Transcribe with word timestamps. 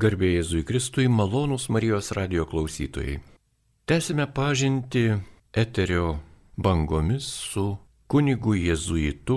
Garbė 0.00 0.30
Jėzui 0.32 0.64
Kristui, 0.66 1.04
malonūs 1.06 1.68
Marijos 1.70 2.10
radio 2.16 2.44
klausytojai. 2.50 3.20
Tęsime 3.86 4.24
pažinti 4.34 5.02
eterio 5.54 6.16
bangomis 6.56 7.28
su 7.52 7.76
kunigu 8.10 8.56
jėzuitu, 8.58 9.36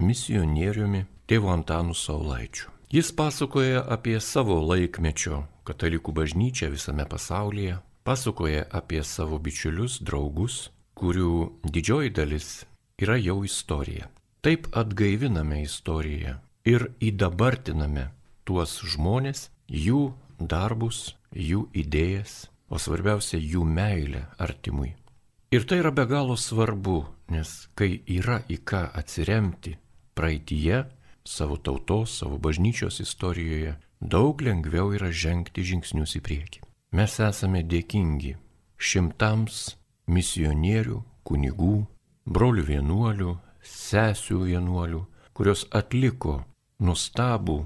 misionieriumi 0.00 1.02
tėvu 1.28 1.50
Antanu 1.52 1.96
Saulaičiu. 1.98 2.70
Jis 2.88 3.10
pasakoja 3.12 3.82
apie 3.84 4.16
savo 4.24 4.56
laikmečio 4.64 5.42
katalikų 5.68 6.14
bažnyčią 6.16 6.70
visame 6.72 7.04
pasaulyje, 7.04 7.76
pasakoja 8.04 8.64
apie 8.72 9.02
savo 9.04 9.36
bičiulius, 9.36 9.98
draugus, 10.00 10.70
kurių 10.96 11.60
didžioji 11.68 12.14
dalis 12.16 12.48
yra 12.96 13.18
jau 13.20 13.42
istorija. 13.44 14.08
Taip 14.40 14.70
atgaiviname 14.72 15.60
istoriją 15.66 16.38
ir 16.64 16.88
įdabartiname 17.02 18.08
tuos 18.48 18.78
žmonės, 18.94 19.50
jų 19.68 20.12
darbus, 20.40 21.14
jų 21.32 21.68
idėjas, 21.76 22.48
o 22.68 22.78
svarbiausia 22.80 23.38
jų 23.40 23.64
meilę 23.64 24.26
artimui. 24.38 24.94
Ir 25.50 25.64
tai 25.64 25.80
yra 25.80 25.92
be 25.92 26.04
galo 26.04 26.36
svarbu, 26.36 27.06
nes 27.32 27.68
kai 27.78 28.02
yra 28.04 28.42
į 28.52 28.58
ką 28.68 28.82
atsiremti 29.00 29.78
praeitie, 30.18 30.84
savo 31.24 31.56
tautos, 31.56 32.18
savo 32.20 32.38
bažnyčios 32.38 33.00
istorijoje, 33.00 33.76
daug 34.00 34.40
lengviau 34.40 34.92
yra 34.96 35.08
žengti 35.12 35.64
žingsnius 35.64 36.16
į 36.18 36.24
priekį. 36.24 36.60
Mes 36.92 37.18
esame 37.20 37.62
dėkingi 37.64 38.34
šimtams 38.78 39.76
misionierių, 40.08 41.00
kunigų, 41.28 41.86
brolių 42.28 42.64
vienuolių, 42.68 43.32
sesių 43.64 44.44
vienuolių, 44.48 45.02
kurios 45.36 45.66
atliko 45.72 46.42
nustabų 46.80 47.58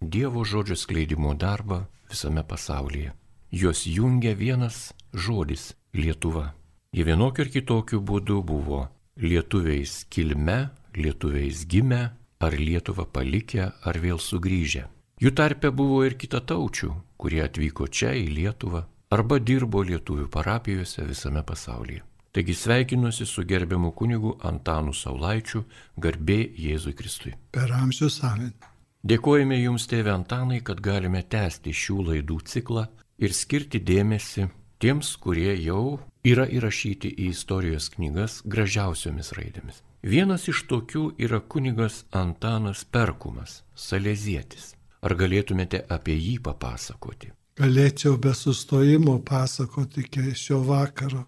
Dievo 0.00 0.44
žodžio 0.44 0.76
skleidimo 0.76 1.34
darbą 1.34 1.84
visame 2.08 2.42
pasaulyje. 2.42 3.12
Juos 3.52 3.86
jungia 3.86 4.34
vienas 4.34 4.94
žodis- 5.12 5.74
Lietuva. 6.00 6.54
Jie 6.92 7.04
vienokiu 7.04 7.44
ir 7.44 7.50
kitokiu 7.52 8.00
būdu 8.00 8.42
buvo 8.42 8.88
lietuviais 9.16 10.06
kilme, 10.08 10.70
lietuviais 10.94 11.66
gimę, 11.66 12.10
ar 12.40 12.52
Lietuvą 12.52 13.04
palikę, 13.12 13.72
ar 13.84 13.98
vėl 14.00 14.18
sugrįžę. 14.18 14.88
Jų 15.20 15.30
tarpe 15.36 15.70
buvo 15.70 16.04
ir 16.04 16.16
kitataučių, 16.16 16.94
kurie 17.18 17.42
atvyko 17.44 17.86
čia 17.88 18.14
į 18.16 18.26
Lietuvą 18.38 18.86
arba 19.10 19.38
dirbo 19.38 19.82
lietuvių 19.82 20.30
parapijose 20.32 21.04
visame 21.04 21.42
pasaulyje. 21.42 22.00
Taigi 22.32 22.54
sveikinuosi 22.54 23.26
su 23.26 23.44
gerbiamu 23.44 23.92
kunigu 23.92 24.38
Antanu 24.40 24.94
Saulaičiu, 24.94 25.64
garbė 25.98 26.54
Jėzui 26.56 26.94
Kristui. 26.94 27.34
Per 27.52 27.72
amžius 27.72 28.22
amen. 28.24 28.54
Dėkojame 29.00 29.56
Jums, 29.56 29.86
tėve 29.88 30.10
Antanai, 30.12 30.58
kad 30.60 30.82
galime 30.84 31.22
tęsti 31.24 31.72
šių 31.72 31.94
laidų 32.10 32.34
ciklą 32.44 32.82
ir 33.16 33.32
skirti 33.32 33.80
dėmesį 33.80 34.50
tiems, 34.80 35.14
kurie 35.16 35.54
jau 35.56 36.00
yra 36.20 36.44
įrašyti 36.44 37.08
į 37.08 37.30
istorijos 37.32 37.88
knygas 37.94 38.42
gražiausiomis 38.44 39.32
raidėmis. 39.38 39.80
Vienas 40.04 40.44
iš 40.52 40.66
tokių 40.68 41.14
yra 41.16 41.40
kunigas 41.40 42.04
Antanas 42.12 42.84
Perkumas, 42.84 43.62
Salezietis. 43.72 44.74
Ar 45.00 45.16
galėtumėte 45.16 45.80
apie 45.88 46.18
jį 46.20 46.36
papasakoti? 46.44 47.32
Galėčiau 47.56 48.20
be 48.20 48.36
sustojimo 48.36 49.16
pasakoti 49.24 50.04
iki 50.04 50.34
šio 50.36 50.60
vakaro. 50.68 51.24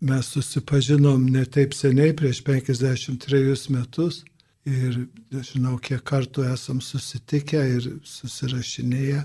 Mes 0.00 0.30
susipažinom 0.30 1.26
ne 1.26 1.42
taip 1.42 1.74
seniai, 1.74 2.14
prieš 2.14 2.44
53 2.46 3.70
metus 3.74 4.22
ir 4.68 4.96
žinau, 5.32 5.78
kiek 5.78 6.02
kartų 6.06 6.44
esam 6.52 6.80
susitikę 6.84 7.60
ir 7.76 7.90
susirašinėję. 8.04 9.22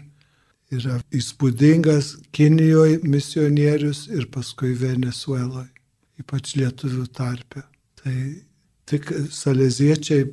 Yra 0.75 0.97
įspūdingas 1.13 2.15
Kinijoje 2.33 3.03
misionierius 3.05 4.07
ir 4.09 4.25
paskui 4.33 4.73
Venezueloje, 4.79 5.69
ypač 6.19 6.55
lietuvių 6.57 7.05
tarpe. 7.13 7.61
Tai 8.01 8.15
tik 8.89 9.11
saleziečiai 9.31 10.25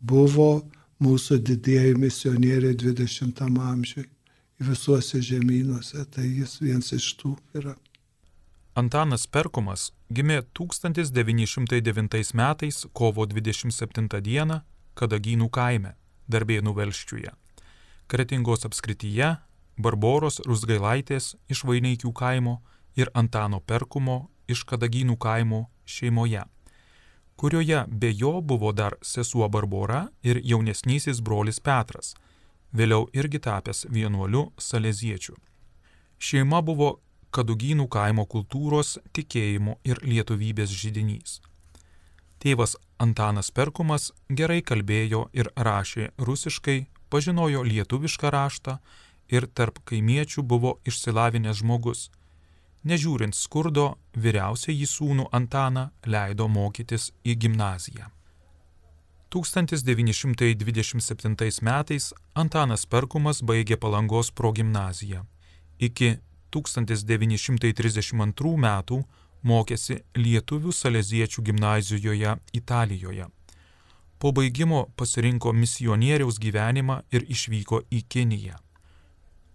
buvo 0.00 0.68
mūsų 1.02 1.40
didieji 1.40 1.96
misionieriai 1.96 2.76
20 2.76 3.40
amžiui 3.42 4.04
visuose 4.58 5.22
žemynuose, 5.22 6.04
tai 6.10 6.26
jis 6.26 6.58
vienas 6.60 6.92
iš 6.92 7.12
tų 7.20 7.36
yra. 7.56 7.74
Antanas 8.78 9.24
Perkumas 9.26 9.88
gimė 10.14 10.36
1909 10.54 12.28
metais 12.38 12.76
kovo 12.94 13.24
27 13.26 14.20
dieną 14.22 14.60
Kadagynų 14.94 15.48
kaime, 15.50 15.96
Darbėnų 16.30 16.74
Velščiuje. 16.76 17.32
Kretingos 18.06 18.62
apskrityje 18.68 19.32
Barboros 19.82 20.38
Rusgailaitės 20.46 21.32
iš 21.50 21.64
Vaineikių 21.66 22.12
kaimo 22.20 22.60
ir 22.94 23.10
Antano 23.18 23.58
Perkumo 23.58 24.28
iš 24.46 24.62
Kadagynų 24.70 25.18
kaimo 25.26 25.64
šeimoje, 25.82 26.44
kurioje 27.34 27.82
be 27.90 28.12
jo 28.14 28.36
buvo 28.40 28.70
dar 28.72 28.94
sesuo 29.02 29.48
Barbora 29.48 30.04
ir 30.22 30.38
jaunesnysis 30.44 31.18
brolis 31.18 31.58
Petras, 31.58 32.14
vėliau 32.70 33.10
irgi 33.10 33.42
tapęs 33.42 33.88
vienuoliu 33.90 34.52
saleziečiu. 34.70 35.34
Šeima 36.18 36.62
buvo 36.62 37.00
Kadugynų 37.30 37.88
kaimo 37.92 38.24
kultūros, 38.24 38.96
tikėjimo 39.12 39.76
ir 39.84 40.00
lietuvybės 40.02 40.72
žydinys. 40.72 41.40
Tėvas 42.40 42.76
Antanas 43.02 43.50
Perkumas 43.50 44.12
gerai 44.30 44.62
kalbėjo 44.62 45.28
ir 45.34 45.50
rašė 45.56 46.10
rusiškai, 46.18 46.86
pažinojo 47.10 47.62
lietuvišką 47.66 48.30
raštą 48.32 48.78
ir 49.28 49.46
tarp 49.54 49.78
kaimiečių 49.88 50.42
buvo 50.42 50.80
išsilavinęs 50.88 51.56
žmogus. 51.62 52.10
Nežiūrint 52.88 53.34
skurdo, 53.34 53.98
vyriausiai 54.14 54.76
jį 54.78 54.86
sūnų 54.86 55.28
Antaną 55.34 55.90
leido 56.06 56.48
mokytis 56.48 57.12
į 57.26 57.34
gimnaziją. 57.42 58.06
1927 59.34 61.60
metais 61.60 62.14
Antanas 62.34 62.86
Perkumas 62.86 63.42
baigė 63.42 63.76
Palangos 63.76 64.30
progimnaziją. 64.30 65.24
Iki 65.78 66.18
1932 66.54 68.56
metų 68.64 69.02
mokėsi 69.42 69.98
Lietuvių 70.16 70.72
Saleziečių 70.72 71.42
gimnazijoje 71.42 72.36
Italijoje. 72.52 73.26
Po 74.18 74.32
baigimo 74.32 74.88
pasirinko 74.96 75.52
misionieriaus 75.52 76.38
gyvenimą 76.42 77.02
ir 77.12 77.24
išvyko 77.30 77.82
į 77.90 78.02
Kiniją. 78.08 78.54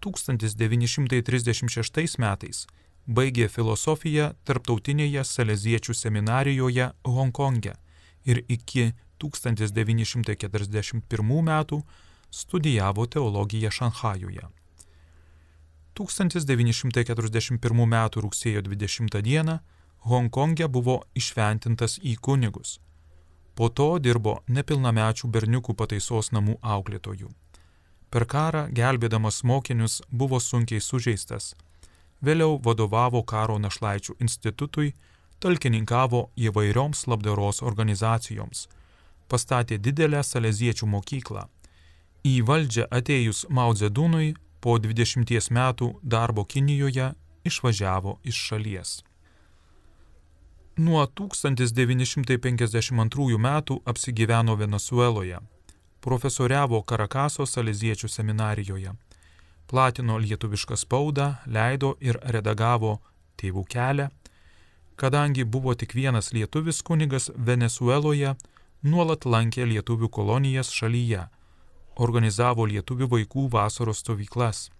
1936 0.04 2.18
metais 2.18 2.66
baigė 3.06 3.48
filosofiją 3.48 4.32
Tarptautinėje 4.44 5.24
Saleziečių 5.24 5.94
seminarijoje 5.94 6.90
Hongkonge 7.04 7.74
ir 8.24 8.44
iki 8.48 8.92
1941 9.20 11.42
metų 11.50 11.82
studijavo 12.30 13.06
teologiją 13.06 13.70
Šanhajuje. 13.70 14.63
1941 15.94 17.82
m. 17.86 17.96
rugsėjo 18.26 18.62
20 18.66 19.22
d. 19.22 19.58
Hongkonge 20.04 20.66
buvo 20.68 21.02
išventintas 21.14 21.98
į 22.02 22.16
kunigus. 22.20 22.80
Po 23.54 23.68
to 23.70 23.98
dirbo 24.02 24.42
nepilnamečių 24.48 25.30
berniukų 25.30 25.74
pataisos 25.78 26.32
namų 26.34 26.58
auklėtojų. 26.60 27.30
Per 28.10 28.26
karą 28.26 28.66
gelbėdamas 28.74 29.42
mokinius 29.42 30.02
buvo 30.10 30.40
sunkiai 30.40 30.82
sužeistas. 30.82 31.54
Vėliau 32.22 32.60
vadovavo 32.62 33.22
karo 33.22 33.56
našlaičių 33.58 34.18
institutui, 34.20 34.94
talkininkavo 35.38 36.30
įvairioms 36.36 37.06
labdaros 37.06 37.62
organizacijoms. 37.62 38.68
Pastatė 39.28 39.78
didelę 39.78 40.22
saleziečių 40.22 40.86
mokyklą. 40.86 41.48
Į 42.24 42.34
valdžią 42.48 42.86
atėjus 42.90 43.46
Maudzedūnui 43.50 44.34
po 44.64 44.78
20 44.80 45.52
metų 45.52 46.00
darbo 46.00 46.48
Kinijoje 46.48 47.12
išvažiavo 47.44 48.24
iš 48.24 48.36
šalies. 48.48 49.04
Nuo 50.76 51.06
1952 51.06 53.38
metų 53.38 53.80
apsigyveno 53.84 54.56
Venezueloje, 54.56 55.38
profesoriavo 56.00 56.82
Karakaso 56.82 57.46
saleziečių 57.46 58.08
seminarijoje, 58.08 58.92
platino 59.68 60.18
lietuvišką 60.18 60.76
spaudą, 60.80 61.34
leido 61.46 61.96
ir 62.00 62.18
redagavo 62.24 63.00
Tėvų 63.36 63.64
kelią. 63.68 64.08
Kadangi 64.96 65.44
buvo 65.44 65.74
tik 65.74 65.94
vienas 65.94 66.32
lietuvis 66.32 66.82
kunigas 66.82 67.30
Venezueloje, 67.36 68.34
nuolat 68.82 69.24
lankė 69.24 69.66
lietuvių 69.66 70.08
kolonijas 70.08 70.70
šalyje 70.72 71.28
organizavo 71.96 72.66
lietuvių 72.66 73.08
vaikų 73.16 73.48
vasaros 73.52 73.98
stovyklas. 74.04 74.70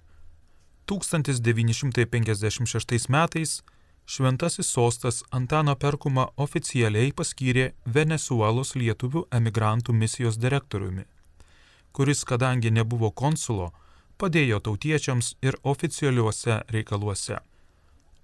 1956 0.87 3.09
metais 3.09 3.63
Šventasis 4.07 4.69
sostas 4.69 5.23
Antano 5.31 5.73
Perkuma 5.81 6.27
oficialiai 6.37 7.13
paskyrė 7.17 7.71
Venezuelos 7.89 8.75
lietuvių 8.77 9.25
emigrantų 9.33 9.95
misijos 9.97 10.37
direktoriumi, 10.37 11.07
kuris, 11.97 12.21
kadangi 12.29 12.71
nebuvo 12.71 13.11
konsulo, 13.11 13.71
padėjo 14.21 14.61
tautiečiams 14.61 15.35
ir 15.41 15.57
oficialiuose 15.65 16.61
reikaluose. 16.69 17.41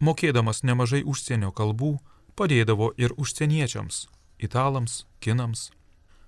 Mokėdamas 0.01 0.61
nemažai 0.69 1.01
užsienio 1.01 1.49
kalbų, 1.53 1.97
padėdavo 2.37 2.93
ir 3.01 3.17
užsieniečiams- 3.17 4.07
italams, 4.47 5.07
kinams. 5.21 5.71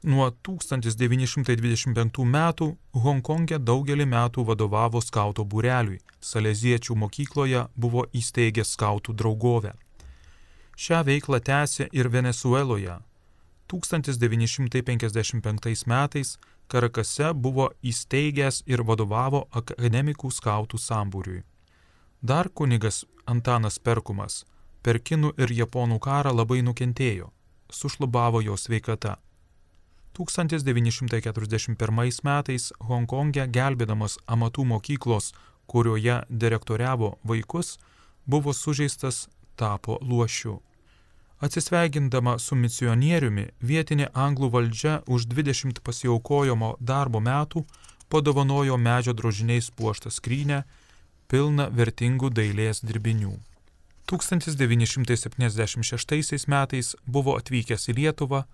Nuo 0.02 0.30
1925 0.30 2.24
metų 2.26 2.76
Hongkonge 3.04 3.58
daugelį 3.62 4.06
metų 4.10 4.42
vadovavo 4.48 4.98
skauto 5.00 5.44
būreliui, 5.46 6.00
Saleziečių 6.18 6.96
mokykloje 6.98 7.68
buvo 7.76 8.06
įsteigęs 8.10 8.72
skautų 8.74 9.14
draugovę. 9.14 9.72
Šią 10.74 11.04
veiklą 11.06 11.38
tęsė 11.38 11.86
ir 11.92 12.08
Venezueloje. 12.10 12.98
1955 13.70 15.86
metais 15.86 16.38
Karakase 16.66 17.34
buvo 17.34 17.70
įsteigęs 17.84 18.62
ir 18.66 18.82
vadovavo 18.82 19.48
akademikų 19.52 20.30
skautų 20.34 20.78
sambūriui. 20.82 21.42
Dar 22.22 22.48
kunigas 22.48 23.04
Antanas 23.26 23.78
Perkumas 23.78 24.44
per 24.82 24.98
kinų 24.98 25.32
ir 25.38 25.52
japonų 25.52 25.98
karą 26.02 26.32
labai 26.34 26.62
nukentėjo, 26.66 27.30
sušlubavo 27.70 28.40
jo 28.42 28.56
sveikata. 28.56 29.16
1941 30.16 32.20
metais 32.24 32.72
Hongkonge 32.88 33.46
gelbėdamas 33.48 34.18
amatų 34.26 34.64
mokyklos, 34.74 35.32
kurioje 35.66 36.22
direktoriavo 36.28 37.18
vaikus, 37.24 37.78
buvo 38.26 38.52
sužeistas, 38.52 39.28
tapo 39.56 39.98
luošiu. 40.02 40.60
Atsisveikindama 41.42 42.38
su 42.38 42.54
misionieriumi, 42.54 43.48
vietinė 43.60 44.08
anglų 44.14 44.50
valdžia 44.54 45.02
už 45.10 45.26
20 45.26 45.80
pasiaukojimo 45.82 46.76
darbo 46.78 47.20
metų 47.20 47.66
padovanojo 48.12 48.76
medžio 48.78 49.12
drožiniais 49.12 49.70
puoštą 49.74 50.10
skrynę, 50.12 50.62
pilną 51.26 51.70
vertingų 51.72 52.30
dailės 52.30 52.80
dirbinių. 52.84 53.38
1976 54.12 56.46
metais 56.54 56.96
buvo 57.06 57.36
atvykęs 57.40 57.88
į 57.88 57.92
Lietuvą, 57.98 58.44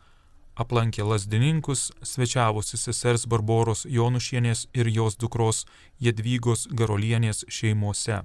aplankė 0.58 1.06
lasdininkus, 1.06 1.92
svečiavosi 2.02 2.76
sesers 2.76 3.26
Barboros 3.30 3.86
Jonušienės 3.86 4.66
ir 4.74 4.90
jos 4.90 5.16
dukros 5.16 5.64
Jedvygos 6.02 6.66
Garolienės 6.70 7.44
šeimose. 7.48 8.24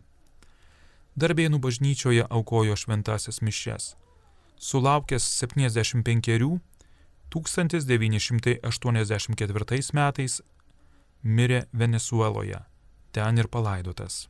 Darbėnų 1.14 1.60
bažnyčioje 1.62 2.26
aukojo 2.30 2.78
šventasias 2.80 3.44
mišes 3.46 3.94
sulaukęs 4.64 5.24
75, 5.24 6.60
1984 7.30 9.94
metais 9.94 10.42
mirė 11.24 11.66
Venezueloje, 11.74 12.60
ten 13.12 13.38
ir 13.38 13.48
palaidotas. 13.48 14.30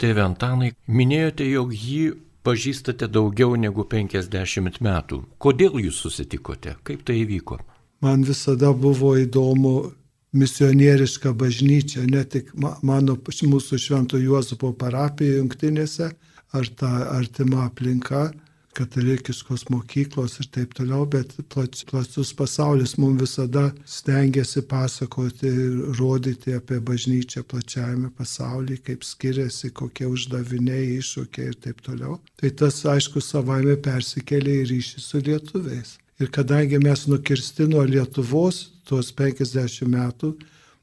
Tėve 0.00 0.22
Antanai, 0.24 0.72
minėjote, 0.88 1.44
jog 1.46 1.72
jį 1.76 2.14
pažįstate 2.46 3.08
daugiau 3.08 3.56
negu 3.56 3.84
50 3.88 4.80
metų. 4.82 5.22
Kodėl 5.38 5.78
jūs 5.86 6.02
susitikote? 6.04 6.76
Kaip 6.82 7.04
tai 7.06 7.22
įvyko? 7.22 7.58
Man 8.02 8.24
visada 8.26 8.72
buvo 8.74 9.14
įdomu 9.18 9.92
misionieriška 10.32 11.32
bažnyčia, 11.38 12.06
ne 12.08 12.24
tik 12.24 12.50
mano, 12.56 13.16
mūsų 13.16 13.78
Švento 13.78 14.18
Juozapo 14.18 14.72
parapija 14.72 15.38
jungtinėse, 15.38 16.08
ar 16.52 16.70
ta 16.76 16.92
artima 17.12 17.66
aplinka, 17.68 18.30
katalikiškos 18.76 19.66
mokyklos 19.72 20.38
ir 20.40 20.48
taip 20.54 20.74
toliau, 20.76 21.04
bet 21.08 21.34
platus 21.52 22.32
pasaulis 22.36 22.96
mums 23.00 23.20
visada 23.20 23.64
stengiasi 23.84 24.62
pasakoti 24.68 25.50
ir 25.50 25.96
rodyti 25.98 26.54
apie 26.56 26.80
bažnyčią 26.80 27.44
plačiajame 27.48 28.12
pasaulyje, 28.18 28.82
kaip 28.88 29.04
skiriasi, 29.06 29.72
kokie 29.76 30.08
uždaviniai, 30.08 30.96
iššūkiai 30.98 31.50
ir 31.52 31.58
taip 31.66 31.82
toliau. 31.84 32.18
Tai 32.40 32.52
tas, 32.62 32.80
aišku, 32.94 33.20
savaime 33.24 33.76
persikėlė 33.76 34.62
į 34.62 34.70
ryšį 34.72 35.04
su 35.04 35.20
lietuviais. 35.26 35.98
Ir 36.20 36.30
kadangi 36.30 36.78
mes 36.78 37.06
nukirsti 37.10 37.66
nuo 37.68 37.82
Lietuvos 37.88 38.64
tuos 38.88 39.12
50 39.18 39.88
metų, 39.90 40.34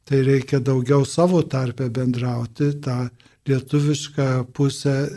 tai 0.10 0.24
reikia 0.26 0.60
daugiau 0.60 1.06
savo 1.06 1.42
tarpę 1.46 1.90
bendrauti, 1.94 2.74
tą 2.84 3.06
lietuvišką 3.50 4.28
pusę 4.54 4.94
e, 5.06 5.08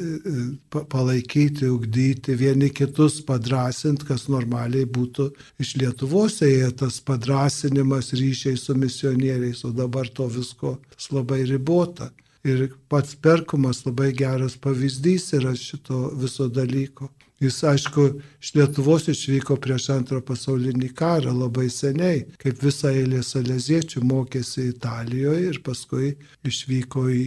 e, 0.78 0.84
palaikyti, 0.92 1.68
ugdyti, 1.70 2.36
vieni 2.38 2.70
kitus 2.70 3.20
padrasinti, 3.28 4.06
kas 4.08 4.28
normaliai 4.32 4.88
būtų 4.98 5.28
iš 5.62 5.76
Lietuvos 5.82 6.40
ėję 6.46 6.72
tas 6.82 7.00
padrasinimas 7.04 8.12
ryšiai 8.18 8.58
su 8.60 8.76
misionieriais, 8.78 9.64
o 9.68 9.72
dabar 9.76 10.08
to 10.08 10.28
visko 10.32 10.78
labai 11.12 11.44
ribota. 11.48 12.10
Ir 12.42 12.72
pats 12.90 13.14
Perkumas 13.14 13.84
labai 13.86 14.10
geras 14.18 14.56
pavyzdys 14.58 15.28
yra 15.38 15.52
šito 15.54 16.08
viso 16.18 16.48
dalyko. 16.50 17.10
Jis, 17.42 17.58
aišku, 17.66 18.02
iš 18.42 18.52
Lietuvos 18.54 19.08
išvyko 19.10 19.56
prieš 19.62 19.88
antrą 19.94 20.20
pasaulinį 20.26 20.92
karą 20.98 21.32
labai 21.34 21.68
seniai, 21.74 22.24
kaip 22.42 22.60
visa 22.62 22.92
eilė 22.94 23.22
saleziečių 23.26 24.02
mokėsi 24.06 24.68
Italijoje 24.70 25.48
ir 25.48 25.58
paskui 25.66 26.12
išvyko 26.46 27.08
į 27.10 27.24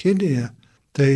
Kiniją. 0.00 0.48
Tai 0.96 1.10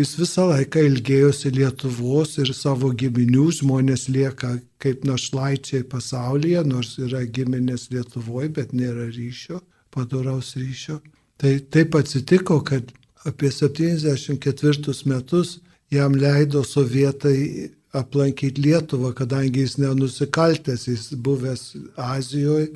jis 0.00 0.12
visą 0.18 0.46
laiką 0.50 0.84
ilgėjosi 0.88 1.52
Lietuvos 1.56 2.38
ir 2.42 2.52
savo 2.56 2.92
giminių 3.02 3.48
žmonės 3.58 4.08
lieka 4.12 4.54
kaip 4.82 5.04
našlaičiai 5.08 5.84
pasaulyje, 5.88 6.62
nors 6.66 6.96
yra 6.98 7.24
giminės 7.24 7.90
Lietuvoje, 7.92 8.48
bet 8.56 8.72
nėra 8.76 9.10
ryšio, 9.12 9.60
padoraus 9.94 10.54
ryšio. 10.56 11.00
Tai 11.40 11.52
taip 11.74 11.94
atsitiko, 11.98 12.60
kad 12.64 12.90
apie 13.28 13.50
74 13.52 14.96
metus 15.10 15.58
jam 15.92 16.16
leido 16.16 16.62
sovietai 16.64 17.70
aplankyti 17.92 18.62
Lietuvą, 18.64 19.12
kadangi 19.12 19.66
jis 19.66 19.76
nenusikaltęs, 19.82 20.88
jis 20.88 21.12
buvęs 21.20 21.66
Azijoje 21.96 22.70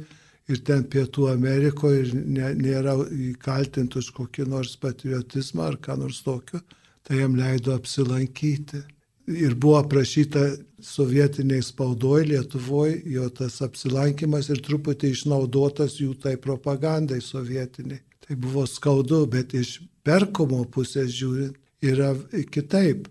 ir 0.51 0.63
ten 0.67 0.85
Pietų 0.91 1.31
Amerikoje 1.33 2.03
ir 2.05 2.13
ne, 2.15 2.51
nėra 2.55 2.97
įkaltinti 3.33 4.01
už 4.01 4.13
kokį 4.17 4.49
nors 4.53 4.77
patriotizmą 4.83 5.67
ar 5.73 5.79
ką 5.83 5.99
nors 6.01 6.23
tokio, 6.27 6.61
tai 7.07 7.23
jam 7.23 7.37
leido 7.39 7.75
apsilankyti. 7.75 8.83
Ir 9.27 9.57
buvo 9.59 9.81
aprašyta 9.81 10.45
sovietiniai 10.87 11.65
spaudoje 11.67 12.29
Lietuvoje 12.31 13.01
jo 13.11 13.27
tas 13.35 13.59
apsilankimas 13.65 14.53
ir 14.55 14.63
truputį 14.63 15.11
išnaudotas 15.17 15.99
jų 15.99 16.15
tai 16.23 16.37
propagandai 16.39 17.19
sovietiniai. 17.25 18.05
Tai 18.23 18.37
buvo 18.43 18.63
skaudu, 18.71 19.25
bet 19.31 19.55
iš 19.55 19.81
perkomo 20.07 20.63
pusės 20.71 21.11
žiūrint 21.15 21.59
yra 21.83 22.15
kitaip. 22.55 23.09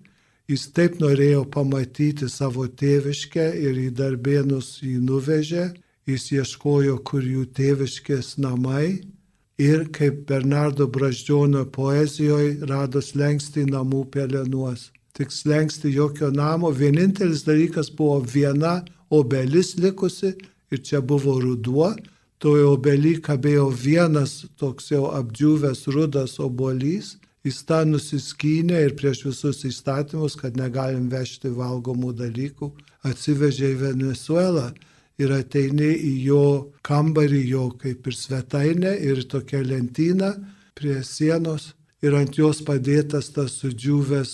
Jis 0.48 0.68
taip 0.78 1.00
norėjo 1.02 1.44
pamatyti 1.52 2.30
savo 2.30 2.68
tėviškę 2.68 3.48
ir 3.60 3.80
į 3.82 3.90
darbėnus 3.98 4.78
jį 4.86 5.00
nuvežė 5.04 5.72
jis 6.10 6.32
ieškojo, 6.38 7.00
kur 7.08 7.26
jų 7.26 7.46
tėviškės 7.58 8.36
namai. 8.42 9.02
Ir 9.62 9.86
kaip 9.96 10.26
Bernardo 10.28 10.88
Braždžiono 10.92 11.64
poezijoje 11.72 12.66
rado 12.68 13.02
slengsti 13.02 13.64
namų 13.70 14.04
pelenuos. 14.12 14.90
Tik 15.16 15.32
slengsti 15.32 15.94
jokio 15.96 16.28
namo, 16.36 16.74
vienintelis 16.76 17.46
dalykas 17.48 17.88
buvo 17.88 18.20
viena 18.20 18.82
obelis 19.10 19.78
likusi. 19.80 20.34
Ir 20.74 20.82
čia 20.84 21.00
buvo 21.00 21.38
ruduo, 21.40 21.94
toje 22.42 22.66
obely 22.68 23.16
kabėjo 23.24 23.70
vienas 23.72 24.42
toks 24.60 24.90
jau 24.92 25.06
apdžiūvęs 25.16 25.86
rudas 25.94 26.36
obolys, 26.42 27.14
jis 27.46 27.62
tą 27.70 27.84
nusiskynė 27.88 28.82
ir 28.88 28.96
prieš 29.00 29.22
visus 29.30 29.62
įstatymus, 29.70 30.36
kad 30.36 30.58
negalim 30.60 31.06
vežti 31.10 31.54
valgomų 31.54 32.12
dalykų, 32.18 32.72
atsivežė 33.08 33.72
į 33.72 33.80
Venezuelą 33.86 34.74
ir 35.22 35.32
ateini 35.32 35.92
į 35.96 36.14
jo 36.28 36.46
kambarį, 36.86 37.42
jo 37.50 37.70
kaip 37.82 38.08
ir 38.08 38.18
svetainę 38.18 38.96
ir 39.00 39.24
tokia 39.32 39.64
lentyna 39.64 40.34
prie 40.76 41.02
sienos 41.04 41.74
ir 42.04 42.16
ant 42.18 42.38
jos 42.38 42.62
padėtas 42.66 43.32
tas 43.36 43.60
sudžiūvęs 43.62 44.34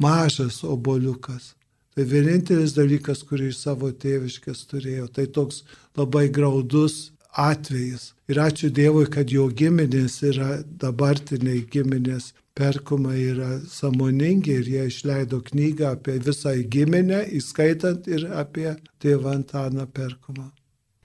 mažas 0.00 0.62
oboliukas. 0.64 1.54
Tai 1.94 2.06
vienintelis 2.06 2.72
dalykas, 2.76 3.24
kurį 3.26 3.50
iš 3.50 3.64
savo 3.64 3.90
tėviškės 3.90 4.62
turėjo. 4.70 5.08
Tai 5.10 5.26
toks 5.34 5.64
labai 5.98 6.28
graudus 6.32 7.10
atvejis. 7.36 8.12
Ir 8.30 8.40
ačiū 8.40 8.70
Dievui, 8.70 9.08
kad 9.10 9.30
jo 9.30 9.48
giminės 9.50 10.20
yra 10.26 10.60
dabartiniai 10.62 11.64
giminės 11.70 12.30
Perkuma 12.60 13.14
yra 13.16 13.54
samoningi 13.72 14.52
ir 14.60 14.66
jie 14.68 14.86
išleido 14.90 15.38
knygą 15.46 15.94
apie 15.94 16.18
visą 16.20 16.52
giminę, 16.74 17.22
įskaitant 17.38 18.08
ir 18.12 18.26
apie 18.36 18.74
tėvą 19.00 19.32
Antaną 19.38 19.86
Perkumą. 19.88 20.50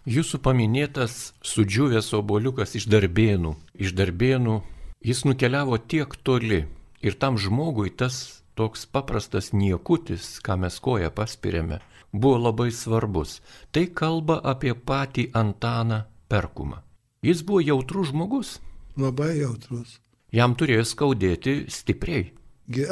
Jūsų 0.05 0.41
paminėtas 0.43 1.31
sudžiūvęs 1.47 2.11
oboliukas 2.19 2.75
iš 2.75 2.89
darbėnų. 2.91 3.55
Iš 3.79 3.95
darbėnų 3.95 4.59
jis 4.99 5.23
nukeliavo 5.25 5.79
tiek 5.79 6.11
toli 6.27 6.65
ir 7.01 7.15
tam 7.23 7.39
žmogui 7.39 7.89
tas 7.89 8.43
toks 8.59 8.85
paprastas 8.85 9.53
niekutis, 9.53 10.39
ką 10.43 10.59
mes 10.61 10.77
koją 10.83 11.09
paspirėme, 11.15 11.79
buvo 12.11 12.37
labai 12.49 12.67
svarbus. 12.71 13.39
Tai 13.71 13.87
kalba 14.01 14.41
apie 14.43 14.75
patį 14.75 15.29
Antaną 15.33 16.03
Perkumą. 16.27 16.83
Jis 17.25 17.47
buvo 17.47 17.63
jautrus 17.63 18.11
žmogus. 18.11 18.57
Labai 18.99 19.37
jautrus. 19.39 20.01
Jam 20.35 20.55
turėjo 20.57 20.85
skaudėti 20.87 21.65
stipriai. 21.71 22.31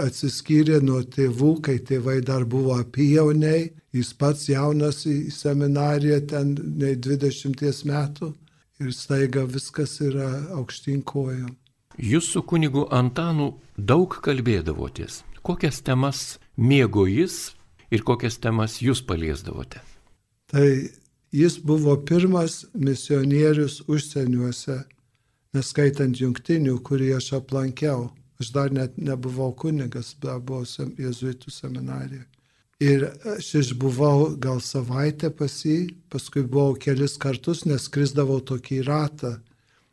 Atsiskyrė 0.04 0.84
nuo 0.86 1.02
tėvų, 1.02 1.56
kai 1.66 1.80
tėvai 1.82 2.20
dar 2.26 2.46
buvo 2.46 2.76
apjauniai, 2.78 3.72
jis 3.94 4.14
pats 4.14 4.46
jaunas 4.52 5.02
į 5.10 5.32
seminariją 5.34 6.20
ten 6.30 6.54
nei 6.78 6.94
20 6.94 7.84
metų 7.90 8.30
ir 8.84 8.94
staiga 8.94 9.48
viskas 9.50 9.98
yra 10.06 10.30
aukštinkojom. 10.60 11.56
Jūs 11.98 12.32
su 12.34 12.42
kunigu 12.46 12.88
Antanu 12.94 13.54
daug 13.78 14.14
kalbėdavotės. 14.26 15.22
Kokias 15.46 15.82
temas 15.86 16.38
mėgo 16.58 17.06
jis 17.10 17.54
ir 17.94 18.06
kokias 18.06 18.40
temas 18.42 18.80
jūs 18.82 19.04
paliesdavote? 19.06 19.82
Tai 20.50 20.70
jis 21.34 21.58
buvo 21.62 21.96
pirmas 22.06 22.64
misionierius 22.74 23.82
užsieniuose, 23.90 24.84
neskaitant 25.54 26.20
jungtinių, 26.20 26.80
kurį 26.86 27.16
aš 27.18 27.34
aplankiau. 27.40 28.12
Aš 28.42 28.50
dar 28.52 28.74
net 28.74 28.98
nebuvau 28.98 29.54
kunigas, 29.56 30.16
buvau 30.20 30.66
jezuitų 31.00 31.52
seminarijoje. 31.54 32.26
Ir 32.84 33.06
aš 33.38 33.50
išbuvau 33.62 34.34
gal 34.42 34.60
savaitę 34.60 35.30
pas 35.32 35.54
jį, 35.64 35.94
paskui 36.12 36.42
buvau 36.44 36.74
kelis 36.76 37.16
kartus, 37.22 37.64
nes 37.70 37.86
krizdavau 37.88 38.42
tokį 38.42 38.82
ratą. 38.88 39.38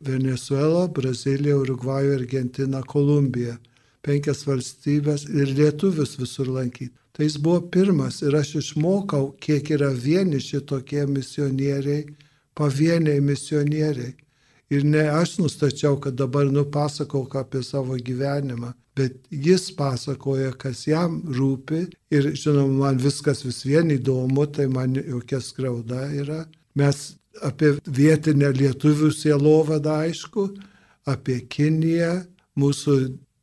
Venezuela, 0.01 0.87
Brazilija, 0.89 1.59
Urugvajų, 1.61 2.15
Argentina, 2.17 2.81
Kolumbija. 2.81 3.59
Penkias 4.01 4.41
valstybės 4.47 5.27
ir 5.29 5.53
lietuvius 5.53 6.17
visur 6.17 6.49
lankyti. 6.49 6.95
Tai 7.13 7.27
jis 7.27 7.37
buvo 7.37 7.61
pirmas 7.69 8.21
ir 8.25 8.35
aš 8.39 8.55
išmokau, 8.61 9.35
kiek 9.43 9.69
yra 9.75 9.91
vieniši 9.93 10.63
tokie 10.65 11.05
misionieriai, 11.05 12.07
pavieniai 12.57 13.21
misionieriai. 13.21 14.15
Ir 14.71 14.85
ne 14.87 15.03
aš 15.11 15.35
nustačiau, 15.41 15.97
kad 15.99 16.15
dabar 16.15 16.47
nupasakau 16.47 17.25
apie 17.35 17.59
savo 17.63 17.97
gyvenimą, 17.99 18.71
bet 18.95 19.17
jis 19.29 19.65
pasakoja, 19.75 20.53
kas 20.55 20.85
jam 20.87 21.17
rūpi. 21.27 21.89
Ir 22.15 22.29
žinoma, 22.39 22.85
man 22.85 23.01
viskas 23.01 23.43
vis 23.43 23.65
vien 23.67 23.91
įdomu, 23.91 24.45
tai 24.47 24.69
man 24.71 24.95
jokia 24.95 25.41
skriauda 25.43 26.05
yra. 26.15 26.45
Mes 26.79 27.01
apie 27.43 27.73
vietinę 27.83 28.53
lietuvių 28.55 29.11
sielovadą 29.15 29.97
aišku, 30.05 30.47
apie 31.03 31.41
Kiniją, 31.51 32.13
mūsų 32.55 32.97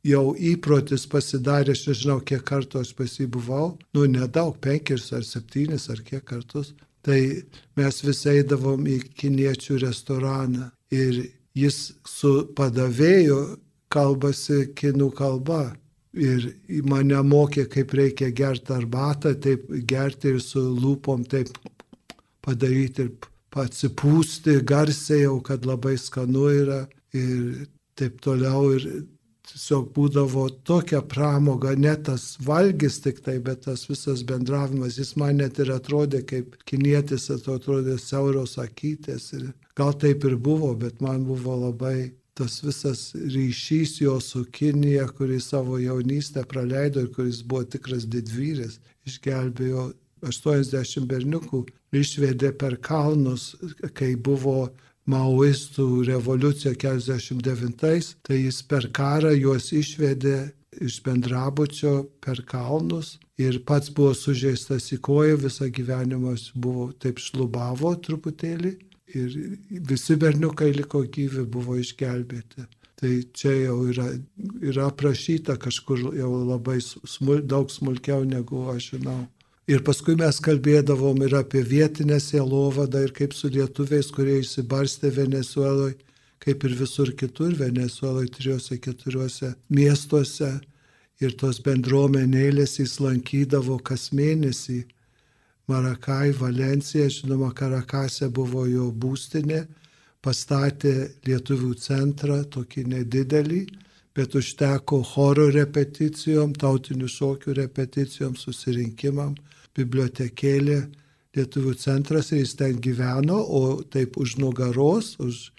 jau 0.09 0.33
įprotis 0.33 1.05
pasidarė, 1.11 1.77
aš 1.77 1.85
nežinau, 1.91 2.19
kiek 2.25 2.41
kartų 2.47 2.81
aš 2.81 2.95
pasibuvau, 2.97 3.75
nu 3.93 4.07
nedaug, 4.09 4.57
penkis 4.57 5.11
ar 5.13 5.21
septynis 5.27 5.89
ar 5.93 6.01
kiek 6.01 6.25
kartus. 6.25 6.73
Tai 7.05 7.19
mes 7.79 8.03
visai 8.03 8.41
eidavom 8.41 8.89
į 8.89 8.99
kiniečių 9.13 9.79
restoraną 9.85 10.71
ir 10.91 11.21
jis 11.57 11.79
su 12.07 12.33
padavėju 12.55 13.39
kalbasi 13.93 14.69
kinų 14.77 15.11
kalba. 15.17 15.63
Ir 16.13 16.47
mane 16.89 17.19
mokė, 17.21 17.67
kaip 17.69 17.93
reikia 17.93 18.31
gerti 18.33 18.73
arbatą, 18.73 19.35
taip 19.37 19.67
gerti 19.85 20.33
ir 20.33 20.39
su 20.41 20.59
lūpom 20.59 21.21
taip 21.29 21.51
padaryti 22.45 23.05
ir 23.05 23.11
atsipūsti 23.61 24.59
garsiai, 24.65 25.27
jau 25.27 25.37
kad 25.45 25.67
labai 25.69 25.95
skanu 26.01 26.49
yra 26.49 26.79
ir 27.13 27.67
taip 27.99 28.17
toliau. 28.25 28.73
Ir 28.77 29.05
tiesiog 29.49 29.89
būdavo 29.93 30.47
tokia 30.65 31.01
pramoga, 31.01 31.73
ne 31.77 31.95
tas 32.05 32.35
valgys 32.45 32.99
tik 33.05 33.21
tai, 33.25 33.39
bet 33.39 33.63
tas 33.65 33.85
visas 33.89 34.21
bendravimas. 34.25 34.97
Jis 34.97 35.15
man 35.17 35.39
net 35.41 35.59
ir 35.61 35.71
atrodė 35.73 36.21
kaip 36.25 36.57
kinietis, 36.69 37.29
atrodė 37.33 37.97
siauros 38.01 38.57
akytės. 38.61 39.31
Ir 39.37 39.49
gal 39.79 39.95
taip 40.03 40.25
ir 40.27 40.35
buvo, 40.35 40.73
bet 40.75 40.99
man 41.01 41.25
buvo 41.27 41.55
labai 41.67 42.11
tas 42.39 42.61
visas 42.63 42.99
ryšys 43.15 43.97
jo 44.01 44.19
su 44.23 44.45
Kinija, 44.55 45.07
kuris 45.07 45.49
savo 45.51 45.77
jaunystę 45.79 46.45
praleido 46.47 47.01
ir 47.03 47.09
kuris 47.15 47.41
buvo 47.43 47.65
tikras 47.73 48.05
didvyris, 48.07 48.79
išgelbėjo 49.07 49.89
80 50.23 51.07
berniukų, 51.09 51.65
išvedė 51.95 52.53
per 52.61 52.77
kalnus, 52.83 53.53
kai 53.97 54.13
buvo 54.15 54.69
maoistų 55.09 55.87
revoliucija 56.07 56.75
49, 56.79 58.13
tai 58.23 58.39
jis 58.45 58.61
per 58.71 58.87
karą 58.95 59.33
juos 59.35 59.71
išvedė 59.75 60.37
iš 60.85 60.99
bendrabučio 61.03 61.93
per 62.23 62.43
kalnus 62.47 63.17
ir 63.41 63.57
pats 63.67 63.91
buvo 63.95 64.13
sužeistas 64.15 64.91
į 64.95 64.99
koją, 65.07 65.39
visą 65.43 65.67
gyvenimą 65.73 66.35
buvo 66.55 66.91
taip 67.03 67.19
šlubavo 67.23 67.95
truputėlį 68.05 68.77
ir 69.15 69.57
visi 69.69 70.17
berniukai 70.19 70.73
liko 70.75 71.03
gyvi, 71.05 71.45
buvo 71.45 71.77
išgelbėti. 71.79 72.67
Tai 72.99 73.11
čia 73.33 73.53
jau 73.55 73.77
yra, 73.87 74.09
yra 74.59 74.89
aprašyta 74.91 75.55
kažkur 75.55 76.09
jau 76.17 76.31
labai 76.43 76.81
smul, 76.83 77.39
daug 77.47 77.71
smulkiau 77.71 78.25
negu 78.27 78.65
aš 78.73 78.93
žinau. 78.95 79.21
Ir 79.69 79.83
paskui 79.85 80.17
mes 80.19 80.39
kalbėdavom 80.43 81.21
ir 81.23 81.35
apie 81.39 81.61
vietinę 81.63 82.17
sielovadą 82.19 83.03
ir 83.05 83.13
kaip 83.15 83.35
su 83.37 83.51
lietuviais, 83.53 84.09
kurie 84.11 84.39
išsibarstė 84.41 85.13
Venezueloje, 85.15 85.95
kaip 86.43 86.65
ir 86.65 86.75
visur 86.79 87.11
kitur, 87.15 87.53
Venezueloje, 87.59 88.31
trijose, 88.35 88.79
keturiuose 88.81 89.53
miestuose. 89.69 90.57
Ir 91.19 91.35
tos 91.39 91.59
bendruomenėlės 91.63 92.77
jis 92.79 92.97
lankydavo 93.03 93.75
kas 93.83 94.09
mėnesį. 94.15 94.85
Marakai, 95.69 96.31
Valencija, 96.33 97.09
žinoma, 97.13 97.51
Karakase 97.53 98.29
buvo 98.33 98.65
jo 98.65 98.87
būstinė, 98.91 99.63
pastatė 100.25 100.93
lietuvių 101.27 101.75
centrą, 101.77 102.39
tokį 102.55 102.87
nedidelį, 102.95 103.59
bet 104.17 104.35
užteko 104.35 105.03
choro 105.05 105.45
repeticijom, 105.53 106.55
tautinių 106.57 107.07
šokių 107.13 107.53
repeticijom, 107.61 108.33
susirinkimam 108.35 109.37
bibliotekėlė 109.77 110.79
Lietuvių 111.37 111.75
centras 111.77 112.31
ir 112.33 112.41
jis 112.41 112.55
ten 112.57 112.79
gyveno, 112.81 113.37
o 113.37 113.83
taip 113.85 114.17
už 114.17 114.39
nugaros, 114.41 115.11
už 115.21 115.51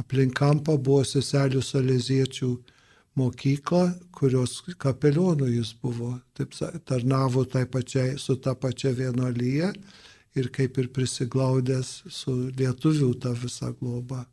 aplink 0.00 0.32
kampą 0.38 0.78
buvo 0.80 1.02
seselių 1.04 1.60
saleziečių 1.60 2.48
mokykla, 3.20 3.84
kurios 4.16 4.58
kapelionų 4.80 5.52
jis 5.54 5.74
buvo. 5.82 6.14
Taip 6.36 6.56
tarnavo 6.88 7.44
tai 7.44 7.66
pačiai, 7.70 8.16
su 8.18 8.36
ta 8.40 8.56
pačia 8.58 8.92
vienuolyje 8.96 9.72
ir 10.38 10.50
kaip 10.54 10.78
ir 10.78 10.90
prisiglaudęs 10.94 11.92
su 12.08 12.36
lietuvių 12.56 13.12
tą 13.22 13.34
visą 13.38 13.72
globą. 13.78 14.24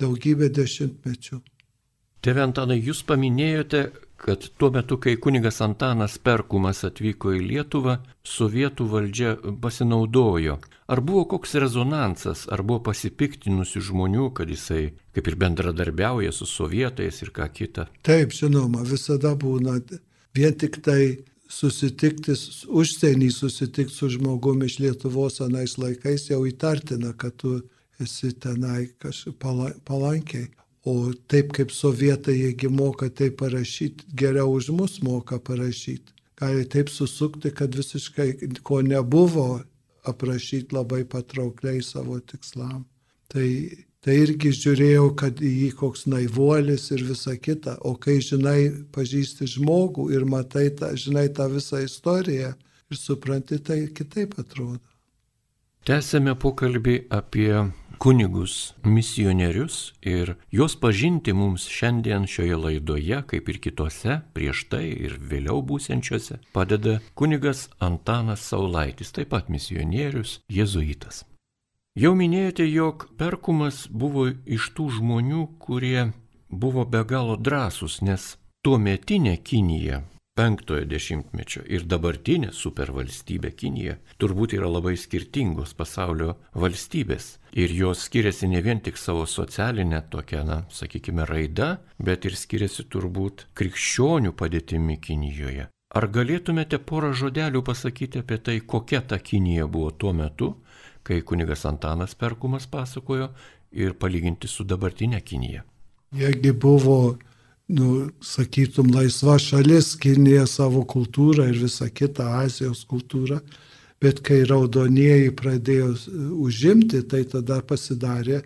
Daugybė 0.00 0.48
dešimtmečių. 0.50 1.40
Tėve 2.22 2.42
Antanai, 2.44 2.78
jūs 2.78 3.02
paminėjote, 3.06 3.86
kad 4.22 4.44
tuo 4.58 4.70
metu, 4.70 4.98
kai 5.02 5.16
kunigas 5.16 5.60
Antanas 5.64 6.14
Perkumas 6.22 6.84
atvyko 6.86 7.32
į 7.34 7.40
Lietuvą, 7.42 7.96
sovietų 8.22 8.86
valdžia 8.92 9.32
pasinaudojo. 9.62 10.60
Ar 10.92 11.02
buvo 11.02 11.24
koks 11.34 11.56
rezonansas, 11.62 12.44
ar 12.52 12.62
buvo 12.62 12.84
pasipiktinusių 12.90 13.82
žmonių, 13.88 14.28
kad 14.36 14.50
jisai 14.52 14.92
kaip 15.16 15.26
ir 15.26 15.38
bendradarbiauja 15.42 16.30
su 16.36 16.46
sovietais 16.46 17.18
ir 17.24 17.34
ką 17.34 17.48
kita? 17.50 17.88
Taip, 18.06 18.34
žinoma, 18.36 18.84
visada 18.86 19.34
būna 19.34 19.80
vien 20.38 20.54
tik 20.58 20.78
tai 20.86 21.02
susitikti, 21.50 22.38
užsienį 22.68 23.30
susitikti 23.34 23.94
su 23.94 24.10
žmogumi 24.16 24.70
iš 24.70 24.78
Lietuvos 24.84 25.42
anais 25.44 25.76
laikais 25.82 26.30
jau 26.30 26.44
įtartina, 26.48 27.12
kad 27.18 27.36
tu 27.42 27.58
esi 28.00 28.32
tenai 28.32 28.86
kažkaip 29.02 29.42
palankiai. 29.86 30.48
O 30.84 31.12
taip 31.30 31.52
kaip 31.54 31.70
sovietai, 31.70 32.34
jiegi 32.40 32.68
moka 32.68 33.06
taip 33.10 33.36
parašyti, 33.38 34.08
geriau 34.18 34.56
už 34.56 34.72
mus 34.74 34.98
moka 35.02 35.38
parašyti. 35.38 36.10
Gali 36.40 36.64
taip 36.66 36.90
susukti, 36.90 37.52
kad 37.54 37.74
visiškai 37.74 38.58
ko 38.66 38.80
nebuvo 38.82 39.62
aprašyti 40.10 40.74
labai 40.74 41.04
patraukliai 41.04 41.82
savo 41.86 42.18
tikslam. 42.18 42.82
Tai, 43.30 43.46
tai 44.02 44.16
irgi 44.24 44.50
žiūrėjau, 44.58 45.04
kad 45.22 45.38
jį 45.38 45.70
koks 45.78 46.08
naivuolis 46.10 46.88
ir 46.90 47.04
visa 47.06 47.36
kita. 47.38 47.76
O 47.86 47.94
kai 47.94 48.18
žinai, 48.18 48.72
pažįsti 48.90 49.46
žmogų 49.54 50.08
ir 50.16 50.26
matai, 50.26 50.66
tą, 50.74 50.90
žinai 50.98 51.28
tą 51.36 51.46
visą 51.52 51.84
istoriją 51.86 52.56
ir 52.90 52.98
supranti, 52.98 53.60
tai 53.62 53.84
kitaip 53.94 54.34
atrodo. 54.42 54.82
Tęsėme 55.86 56.34
pokalbį 56.38 56.96
apie 57.10 57.54
kunigus 58.02 58.74
misionierius 58.84 59.92
ir 60.02 60.34
juos 60.50 60.74
pažinti 60.80 61.32
mums 61.32 61.68
šiandien 61.70 62.26
šioje 62.26 62.56
laidoje, 62.56 63.20
kaip 63.30 63.48
ir 63.48 63.60
kitose, 63.62 64.16
prieš 64.34 64.64
tai 64.72 64.88
ir 64.90 65.14
vėliau 65.30 65.60
būsiančiose, 65.62 66.40
padeda 66.50 66.96
kunigas 67.14 67.68
Antanas 67.78 68.42
Saulaitis, 68.50 69.14
taip 69.14 69.30
pat 69.30 69.52
misionierius, 69.54 70.40
jėzuitas. 70.50 71.22
Jau 71.94 72.16
minėjote, 72.18 72.66
jog 72.66 73.06
Perkumas 73.22 73.84
buvo 73.86 74.32
iš 74.50 74.72
tų 74.74 74.88
žmonių, 74.98 75.46
kurie 75.62 76.10
buvo 76.50 76.82
be 76.82 77.04
galo 77.06 77.38
drąsūs, 77.38 78.00
nes 78.02 78.32
tuo 78.66 78.82
metinė 78.82 79.36
Kinija 79.38 80.02
penktojo 80.34 80.86
dešimtmečio 80.88 81.62
ir 81.68 81.84
dabartinė 81.84 82.52
supervalstybė 82.56 83.50
Kinija 83.56 83.98
turbūt 84.20 84.54
yra 84.56 84.70
labai 84.70 84.94
skirtingos 84.96 85.74
pasaulio 85.76 86.36
valstybės. 86.56 87.36
Ir 87.52 87.74
jos 87.76 88.06
skiriasi 88.06 88.48
ne 88.48 88.62
vien 88.64 88.80
tik 88.80 88.96
savo 88.96 89.26
socialinę 89.28 90.00
tokią, 90.10 90.44
na, 90.48 90.58
sakykime, 90.72 91.26
raidą, 91.28 91.74
bet 91.98 92.24
ir 92.24 92.36
skiriasi 92.38 92.86
turbūt 92.88 93.46
krikščionių 93.58 94.32
padėtimi 94.32 94.96
Kinijoje. 95.04 95.68
Ar 95.92 96.08
galėtumėte 96.08 96.78
porą 96.80 97.12
žodelių 97.12 97.60
pasakyti 97.66 98.22
apie 98.22 98.38
tai, 98.40 98.60
kokia 98.64 99.02
ta 99.04 99.18
Kinija 99.20 99.66
buvo 99.68 99.90
tuo 99.92 100.14
metu, 100.16 100.54
kai 101.04 101.20
kunigas 101.20 101.66
Antanas 101.68 102.16
Perkumas 102.16 102.64
pasakojo 102.66 103.28
ir 103.72 103.92
palyginti 104.00 104.48
su 104.48 104.64
dabartinė 104.64 105.20
Kinija? 105.20 105.66
Jiegi 106.16 106.52
buvo 106.56 107.18
nu, 107.72 108.10
sakytum, 108.20 108.90
laisva 108.92 109.38
šalis, 109.40 109.94
Kinija 110.00 110.44
savo 110.50 110.82
kultūrą 110.88 111.48
ir 111.50 111.60
visą 111.62 111.88
kitą 111.88 112.26
Azijos 112.42 112.84
kultūrą, 112.88 113.38
bet 114.02 114.20
kai 114.26 114.42
raudonieji 114.48 115.32
pradėjo 115.38 115.92
užimti, 116.44 117.02
tai 117.08 117.22
tada 117.30 117.60
pasidarė, 117.64 118.42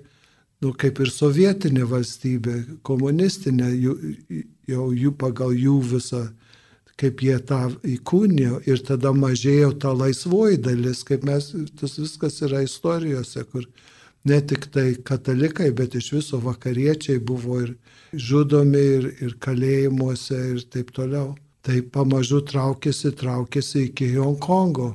nu, 0.62 0.72
kaip 0.78 1.00
ir 1.02 1.10
sovietinė 1.12 1.86
valstybė, 1.90 2.56
komunistinė, 2.86 3.70
jų, 3.74 3.96
jau 4.70 4.90
jų 4.94 5.12
pagal 5.18 5.56
jų 5.56 5.80
visą, 5.96 6.22
kaip 6.96 7.20
jie 7.26 7.36
tą 7.44 7.60
įkūnėjo 7.96 8.62
ir 8.70 8.80
tada 8.86 9.12
mažėjo 9.12 9.74
ta 9.82 9.92
laisvoji 9.92 10.62
dalis, 10.64 11.02
kaip 11.04 11.26
mes, 11.28 11.50
tas 11.80 11.98
viskas 12.00 12.40
yra 12.46 12.62
istorijose, 12.64 13.44
kur 13.50 13.66
ne 14.26 14.40
tik 14.40 14.68
tai 14.74 14.88
katalikai, 15.06 15.70
bet 15.70 15.94
iš 15.94 16.12
viso 16.16 16.40
vakariečiai 16.42 17.22
buvo 17.22 17.60
ir 17.62 17.74
žudomi 18.12 18.84
ir, 18.98 19.08
ir 19.22 19.34
kalėjimuose 19.42 20.38
ir 20.52 20.62
taip 20.72 20.92
toliau. 20.96 21.34
Tai 21.66 21.80
pamažu 21.94 22.42
traukėsi, 22.46 23.10
traukėsi 23.18 23.88
iki 23.88 24.12
Hongkongo, 24.14 24.92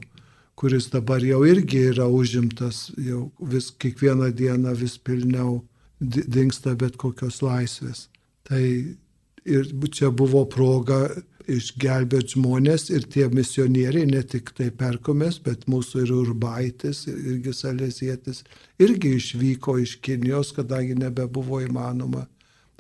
kuris 0.56 0.88
dabar 0.94 1.24
jau 1.26 1.42
irgi 1.48 1.88
yra 1.92 2.08
užimtas, 2.08 2.90
jau 2.96 3.26
vis 3.54 3.72
kiekvieną 3.82 4.32
dieną 4.36 4.76
vis 4.80 4.96
pilniau 4.98 5.60
dinksta 6.00 6.76
bet 6.80 6.96
kokios 7.02 7.42
laisvės. 7.44 8.08
Tai 8.48 8.64
ir 9.46 9.70
čia 9.92 10.12
buvo 10.14 10.46
proga 10.50 11.08
išgelbėti 11.52 12.36
žmonės 12.36 12.90
ir 12.94 13.06
tie 13.12 13.28
misionieriai, 13.32 14.08
ne 14.10 14.22
tik 14.24 14.52
tai 14.58 14.70
perkomės, 14.72 15.40
bet 15.44 15.68
mūsų 15.72 16.06
ir 16.06 16.14
urbaitis, 16.16 17.06
irgi 17.10 17.54
salėzietis, 17.56 18.44
irgi 18.80 19.16
išvyko 19.18 19.78
iš 19.82 19.98
Kinijos, 20.06 20.54
kadangi 20.58 20.98
nebebuvo 21.00 21.62
įmanoma 21.66 22.28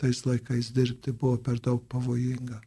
tais 0.01 0.24
laikais 0.25 0.72
dirbti, 0.75 1.13
buvo 1.13 1.38
per 1.38 1.60
daug 1.62 1.84
pavojinga. 1.89 2.62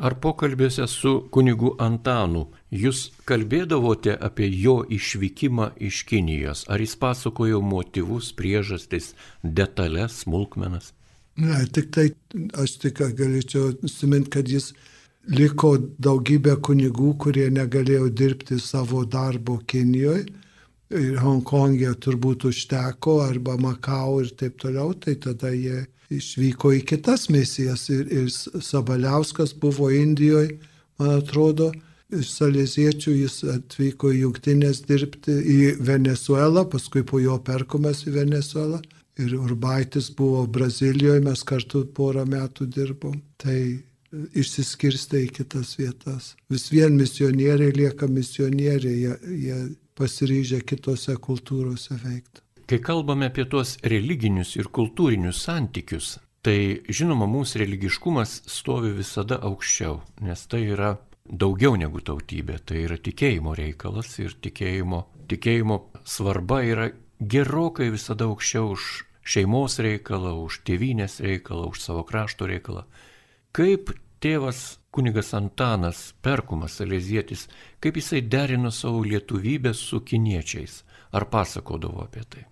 Ar 0.00 0.14
pokalbėse 0.16 0.86
su 0.88 1.10
kunigu 1.28 1.74
Antanu 1.84 2.46
jūs 2.72 3.10
kalbėdavote 3.28 4.14
apie 4.16 4.46
jo 4.48 4.78
išvykimą 4.88 5.74
iš 5.88 6.06
Kinijos? 6.08 6.62
Ar 6.72 6.80
jis 6.80 6.96
pasakojo 6.96 7.60
motyvus, 7.60 8.30
priežastis, 8.32 9.12
detalės, 9.44 10.22
smulkmenas? 10.24 10.94
Ne, 11.40 11.64
tik 11.72 11.90
tai 11.94 12.10
aš 12.60 12.76
tik 12.82 13.00
galėčiau 13.16 13.72
nusiminti, 13.80 14.30
kad 14.34 14.48
jis 14.50 14.72
liko 15.30 15.76
daugybė 16.02 16.58
kunigų, 16.66 17.14
kurie 17.22 17.48
negalėjo 17.54 18.10
dirbti 18.12 18.58
savo 18.60 19.04
darbo 19.08 19.58
Kinijoje. 19.66 20.26
Ir 20.90 21.20
Hongkongė 21.22 21.92
turbūt 22.02 22.48
užteko, 22.48 23.20
arba 23.22 23.54
Makau 23.62 24.24
ir 24.24 24.32
taip 24.34 24.56
toliau, 24.58 24.90
tai 24.98 25.14
tada 25.22 25.52
jie 25.54 25.84
išvyko 26.10 26.72
į 26.80 26.80
kitas 26.92 27.28
misijas. 27.30 27.86
Ir, 27.94 28.08
ir 28.10 28.26
Sabaliauskas 28.30 29.54
buvo 29.54 29.92
Indijoje, 29.94 30.58
man 30.98 31.20
atrodo, 31.20 31.70
iš 32.10 32.32
Salėziečių 32.34 33.14
jis 33.20 33.36
atvyko 33.54 34.10
į 34.10 34.24
jungtinės 34.24 34.82
dirbti 34.88 35.36
į 35.38 35.58
Venezuelą, 35.78 36.66
paskui 36.72 37.06
po 37.06 37.22
jo 37.22 37.38
perkomas 37.46 38.02
į 38.10 38.16
Venezuelą. 38.18 38.82
Ir 39.20 39.36
Urbaitis 39.36 40.08
buvo 40.16 40.46
Brazilijoje, 40.48 41.20
mes 41.24 41.44
kartu 41.44 41.84
porą 41.96 42.24
metų 42.28 42.66
dirbom. 42.72 43.20
Tai 43.40 43.58
išsiskirsta 44.10 45.20
į 45.20 45.28
kitas 45.40 45.76
vietas. 45.78 46.34
Vis 46.50 46.68
vien 46.72 46.96
misionieriai 46.98 47.74
lieka 47.76 48.08
misionieriai, 48.10 48.96
jie, 49.04 49.16
jie 49.44 49.58
pasiryžę 49.98 50.62
kitose 50.66 51.16
kultūrose 51.20 51.98
veikti. 52.02 52.42
Kai 52.70 52.78
kalbame 52.82 53.28
apie 53.30 53.44
tuos 53.50 53.76
religinius 53.82 54.54
ir 54.58 54.70
kultūrinius 54.70 55.42
santykius, 55.46 56.16
tai 56.46 56.80
žinoma, 56.88 57.26
mūsų 57.30 57.64
religiškumas 57.64 58.40
stovi 58.50 58.92
visada 58.96 59.40
aukščiau, 59.46 59.98
nes 60.26 60.44
tai 60.50 60.62
yra 60.74 60.94
daugiau 61.26 61.76
negu 61.78 62.02
tautybė, 62.02 62.60
tai 62.66 62.84
yra 62.86 62.98
tikėjimo 62.98 63.54
reikalas 63.58 64.16
ir 64.22 64.36
tikėjimo, 64.42 65.04
tikėjimo 65.30 65.80
svarba 66.06 66.62
yra 66.66 66.90
gerokai 67.20 67.90
visada 67.92 68.30
aukščiau 68.30 68.70
už 68.74 68.88
šeimos 69.24 69.78
reikalą, 69.82 70.34
už 70.44 70.60
tėvynės 70.66 71.20
reikalą, 71.24 71.70
už 71.70 71.80
savo 71.82 72.04
krašto 72.06 72.48
reikalą. 72.50 72.84
Kaip 73.52 73.92
tėvas 74.20 74.78
kunigas 74.90 75.34
Antanas 75.34 76.12
Perkumas 76.22 76.80
Alezietis, 76.80 77.46
kaip 77.80 77.96
jisai 77.96 78.22
derino 78.22 78.70
savo 78.70 79.02
lietuvybę 79.04 79.74
su 79.74 80.00
kiniečiais? 80.00 80.82
Ar 81.12 81.26
pasakodavo 81.26 82.04
apie 82.04 82.22
tai? 82.30 82.44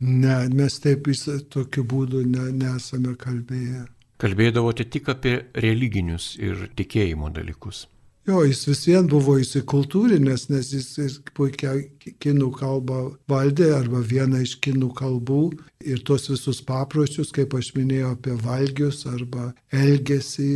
Ne, 0.00 0.48
mes 0.48 0.78
taip 0.80 1.06
tokiu 1.52 1.84
būdu 1.84 2.24
ne, 2.26 2.50
nesame 2.56 3.14
kalbėję. 3.14 3.84
Kalbėdavote 4.20 4.84
tik 4.84 5.08
apie 5.08 5.34
religinius 5.54 6.34
ir 6.40 6.68
tikėjimo 6.76 7.30
dalykus. 7.30 7.86
Jo, 8.28 8.42
jis 8.44 8.66
vis 8.68 8.82
vien 8.84 9.06
buvo 9.08 9.38
įsikultūrinęs, 9.40 10.50
nes 10.52 10.68
jis 10.74 11.16
puikiai 11.34 11.86
kinų 12.20 12.50
kalbą 12.58 12.98
valdė 13.30 13.70
arba 13.78 14.02
vieną 14.04 14.42
iš 14.44 14.58
kinų 14.60 14.90
kalbų 14.98 15.40
ir 15.88 16.02
tuos 16.04 16.28
visus 16.28 16.60
papročius, 16.66 17.32
kaip 17.32 17.56
aš 17.56 17.72
minėjau, 17.78 18.12
apie 18.18 18.36
valgius 18.44 19.06
arba 19.08 19.48
elgesį, 19.72 20.50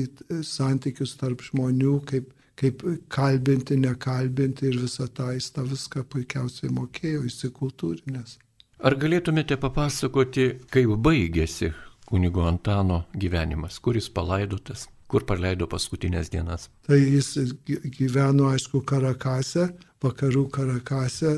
santykius 0.45 1.17
tarp 1.21 1.43
žmonių, 1.49 1.97
kaip, 2.11 2.29
kaip 2.61 2.85
kalbinti, 3.09 3.81
nekalbinti 3.81 4.69
ir 4.69 4.79
visą 4.85 5.09
tą 5.09 5.33
jis 5.33 5.49
tą 5.57 5.65
viską 5.71 6.05
puikiausiai 6.13 6.71
mokėjo, 6.75 7.25
įsikultūrinęs. 7.31 8.39
Ar 8.85 8.99
galėtumėte 9.01 9.57
papasakoti, 9.57 10.51
kaip 10.69 10.99
baigėsi 11.01 11.73
kunigo 12.05 12.45
Antano 12.45 13.07
gyvenimas, 13.17 13.81
kuris 13.81 14.13
palaidotas? 14.13 14.91
Kur 15.15 15.27
praleido 15.29 15.69
paskutinės 15.71 16.33
dienas. 16.33 16.69
Tai 16.89 16.99
jis 16.99 17.37
gyveno, 17.65 18.49
aišku, 18.51 18.83
Karakase, 18.89 19.69
vakarų 20.03 20.49
Karakase, 20.55 21.37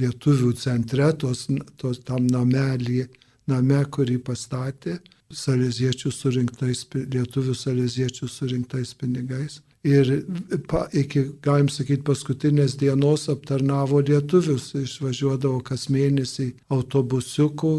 lietuvių 0.00 0.54
centre, 0.56 1.10
tos, 1.20 1.44
tos 1.80 2.00
tam 2.08 2.24
namelį, 2.30 3.04
name, 3.52 3.82
kurį 3.92 4.16
pastatė, 4.24 4.96
salėziečių 5.34 6.12
surinktais, 6.14 6.86
lietuvių 6.94 7.54
salėziečių 7.58 8.28
surinktais 8.30 8.94
pinigais. 8.96 9.60
Ir 9.84 10.08
pa, 10.70 10.86
iki, 10.96 11.26
galim 11.44 11.68
sakyti, 11.68 12.00
paskutinės 12.06 12.78
dienos 12.80 13.26
aptarnavo 13.28 14.00
lietuvius, 14.00 14.70
išvažiuodavo 14.80 15.60
kas 15.66 15.90
mėnesį 15.92 16.54
autobusiukų, 16.72 17.74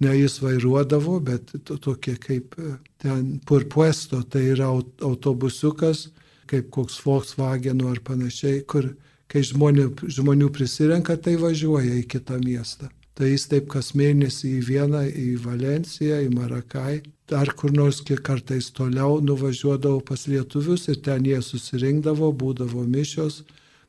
ne 0.00 0.14
jis 0.16 0.38
vairuodavo, 0.42 1.18
bet 1.20 1.52
to, 1.64 1.76
tokie 1.76 2.16
kaip 2.20 2.56
e, 2.58 2.76
ten 3.02 3.38
purpuesto, 3.46 4.22
tai 4.22 4.46
yra 4.54 4.70
autobusiukas, 4.70 6.08
kaip 6.50 6.70
koks 6.74 6.98
Volkswagen 7.04 7.84
ar 7.86 8.00
panašiai, 8.04 8.64
kur 8.66 8.90
kai 9.30 9.44
žmonių, 9.46 9.92
žmonių 10.10 10.48
prisirenka, 10.54 11.16
tai 11.16 11.36
važiuoja 11.38 12.00
į 12.00 12.08
kitą 12.10 12.40
miestą. 12.42 12.90
Tai 13.14 13.28
jis 13.28 13.44
taip 13.50 13.68
kas 13.68 13.92
mėnesį 13.98 14.56
į 14.56 14.60
vieną, 14.64 15.04
į 15.12 15.28
Valenciją, 15.44 16.22
į 16.24 16.30
Marakai, 16.32 17.02
dar 17.30 17.52
kur 17.58 17.74
nors 17.76 18.00
kiek 18.06 18.22
kartais 18.24 18.70
toliau 18.74 19.20
nuvažiuodavo 19.22 20.00
pas 20.08 20.24
lietuvius 20.30 20.88
ir 20.88 21.02
ten 21.04 21.26
jie 21.28 21.38
susirinkdavo, 21.44 22.32
būdavo 22.32 22.86
mišios, 22.88 23.42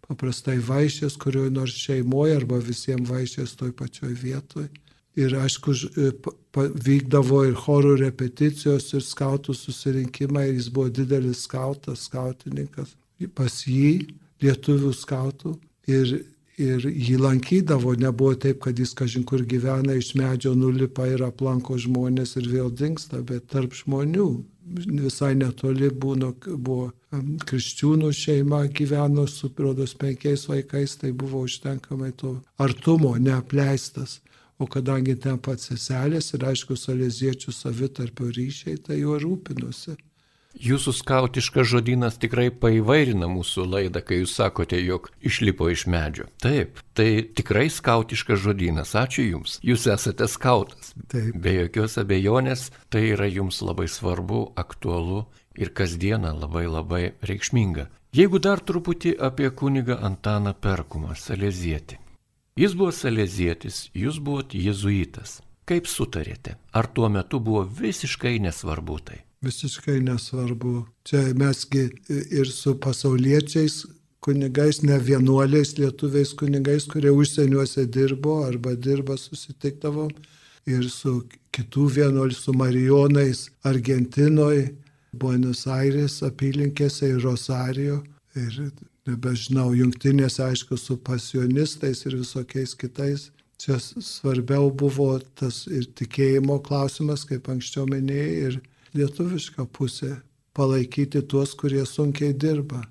paprastai 0.04 0.58
vaišės 0.68 1.16
kurioje 1.22 1.54
nors 1.56 1.78
šeimoje 1.80 2.36
arba 2.42 2.60
visiems 2.60 3.08
vaišės 3.10 3.56
toj 3.62 3.72
pačioj 3.80 4.14
vietoj. 4.20 4.68
Ir 5.20 5.34
aišku, 5.36 5.74
e, 6.00 6.12
vykdavo 6.56 7.42
ir 7.50 7.56
chorų 7.60 7.98
repeticijos, 8.00 8.94
ir 8.96 9.04
skautų 9.04 9.56
susirinkimai, 9.58 10.48
ir 10.50 10.60
jis 10.60 10.70
buvo 10.72 10.88
didelis 10.88 11.44
skautas, 11.48 12.06
skautininkas. 12.08 12.96
Pas 13.36 13.58
jį 13.68 14.08
lietuvių 14.42 14.94
skautų 14.96 15.58
ir, 15.92 16.14
ir 16.58 16.88
jį 16.88 17.18
lankydavo, 17.22 17.94
nebuvo 18.00 18.38
taip, 18.40 18.62
kad 18.64 18.80
jis 18.80 18.96
kažin 18.98 19.28
kur 19.28 19.44
gyvena, 19.44 19.98
iš 20.00 20.14
medžio 20.16 20.56
nulipa 20.56 21.10
ir 21.12 21.26
aplanko 21.28 21.76
žmonės 21.76 22.38
ir 22.40 22.48
vėl 22.54 22.72
dinksta, 22.72 23.22
bet 23.22 23.52
tarp 23.52 23.76
žmonių. 23.76 24.32
Visai 24.72 25.34
netoli 25.36 25.90
būno, 25.92 26.32
buvo 26.56 26.92
krikščiūnų 27.50 28.12
šeima 28.16 28.64
gyveno 28.72 29.26
su, 29.28 29.50
rodos, 29.60 29.98
penkiais 30.00 30.48
vaikais, 30.48 30.96
tai 31.02 31.12
buvo 31.12 31.44
užtenkamai 31.44 32.14
to 32.16 32.38
artumo, 32.62 33.18
neapleistas. 33.20 34.22
O 34.62 34.68
kadangi 34.70 35.16
ten 35.18 35.40
pats 35.42 35.72
seselės 35.72 36.36
ir 36.38 36.46
aišku 36.52 36.78
salėziečių 36.78 37.54
savitarpio 37.56 38.28
ryšiai, 38.30 38.78
tai 38.86 39.00
juo 39.02 39.18
rūpinosi. 39.22 39.96
Jūsų 40.62 40.92
skautiškas 40.98 41.70
žodynas 41.72 42.18
tikrai 42.20 42.50
paįvairina 42.52 43.30
mūsų 43.32 43.64
laidą, 43.72 44.02
kai 44.04 44.20
jūs 44.20 44.34
sakote, 44.36 44.78
jog 44.84 45.08
išlipo 45.24 45.70
iš 45.72 45.86
medžio. 45.88 46.28
Taip, 46.44 46.82
tai 46.94 47.24
tikrai 47.24 47.70
skautiškas 47.72 48.44
žodynas. 48.44 48.92
Ačiū 49.00 49.26
Jums. 49.30 49.58
Jūs 49.64 49.88
esate 49.94 50.28
skautas. 50.28 50.92
Taip. 51.08 51.40
Be 51.40 51.56
jokios 51.56 51.96
abejonės, 52.04 52.68
tai 52.92 53.08
yra 53.16 53.32
Jums 53.32 53.64
labai 53.64 53.88
svarbu, 53.90 54.44
aktualu 54.60 55.24
ir 55.56 55.72
kasdieną 55.74 56.36
labai 56.44 56.68
labai 56.68 57.04
reikšminga. 57.24 57.88
Jeigu 58.12 58.44
dar 58.44 58.60
truputį 58.60 59.16
apie 59.24 59.48
kunigą 59.56 59.96
Antaną 60.04 60.52
Perkumą, 60.60 61.16
Salezietį. 61.16 62.01
Jis 62.60 62.74
buvo 62.76 62.92
Salezietis, 62.92 63.86
jūs 63.96 64.18
buvote 64.20 64.60
jezuitas. 64.60 65.40
Kaip 65.64 65.88
sutarėte? 65.88 66.58
Ar 66.76 66.90
tuo 66.92 67.08
metu 67.08 67.40
buvo 67.40 67.64
visiškai 67.64 68.42
nesvarbu 68.44 68.98
tai? 69.08 69.22
Visiškai 69.46 70.02
nesvarbu. 70.04 70.74
Čia 71.08 71.22
mesgi 71.40 71.86
ir 72.12 72.52
su 72.52 72.76
pasauliečiais 72.76 73.86
kunigais, 74.20 74.82
ne 74.84 75.00
vienuoliais 75.00 75.78
lietuviais 75.80 76.36
kunigais, 76.36 76.90
kurie 76.92 77.14
užsieniuose 77.16 77.88
dirbo 77.88 78.42
arba 78.44 78.76
dirba 78.76 79.16
susitikdavom. 79.18 80.12
Ir 80.68 80.84
su 80.92 81.22
kitų 81.56 81.88
vienuolių, 81.96 82.36
su 82.36 82.54
Marijonais 82.54 83.48
Argentinoje, 83.64 84.74
Buenos 85.12 85.64
Aires 85.72 86.20
apylinkėse 86.28 87.16
ir 87.16 87.24
Rosario. 87.24 88.04
Ir 88.36 88.60
nebežinau, 89.10 89.72
jungtinėse, 89.76 90.44
aišku, 90.46 90.78
su 90.78 90.98
pasionistais 90.98 92.06
ir 92.06 92.18
visokiais 92.22 92.76
kitais. 92.76 93.30
Čia 93.62 93.78
svarbiau 93.78 94.72
buvo 94.74 95.20
tas 95.38 95.68
ir 95.70 95.86
tikėjimo 95.86 96.58
klausimas, 96.66 97.26
kaip 97.30 97.50
anksčiau 97.52 97.86
minėjai, 97.90 98.48
ir 98.48 98.62
lietuviška 98.98 99.68
pusė- 99.70 100.22
palaikyti 100.58 101.22
tuos, 101.22 101.54
kurie 101.54 101.86
sunkiai 101.86 102.34
dirba. 102.34 102.82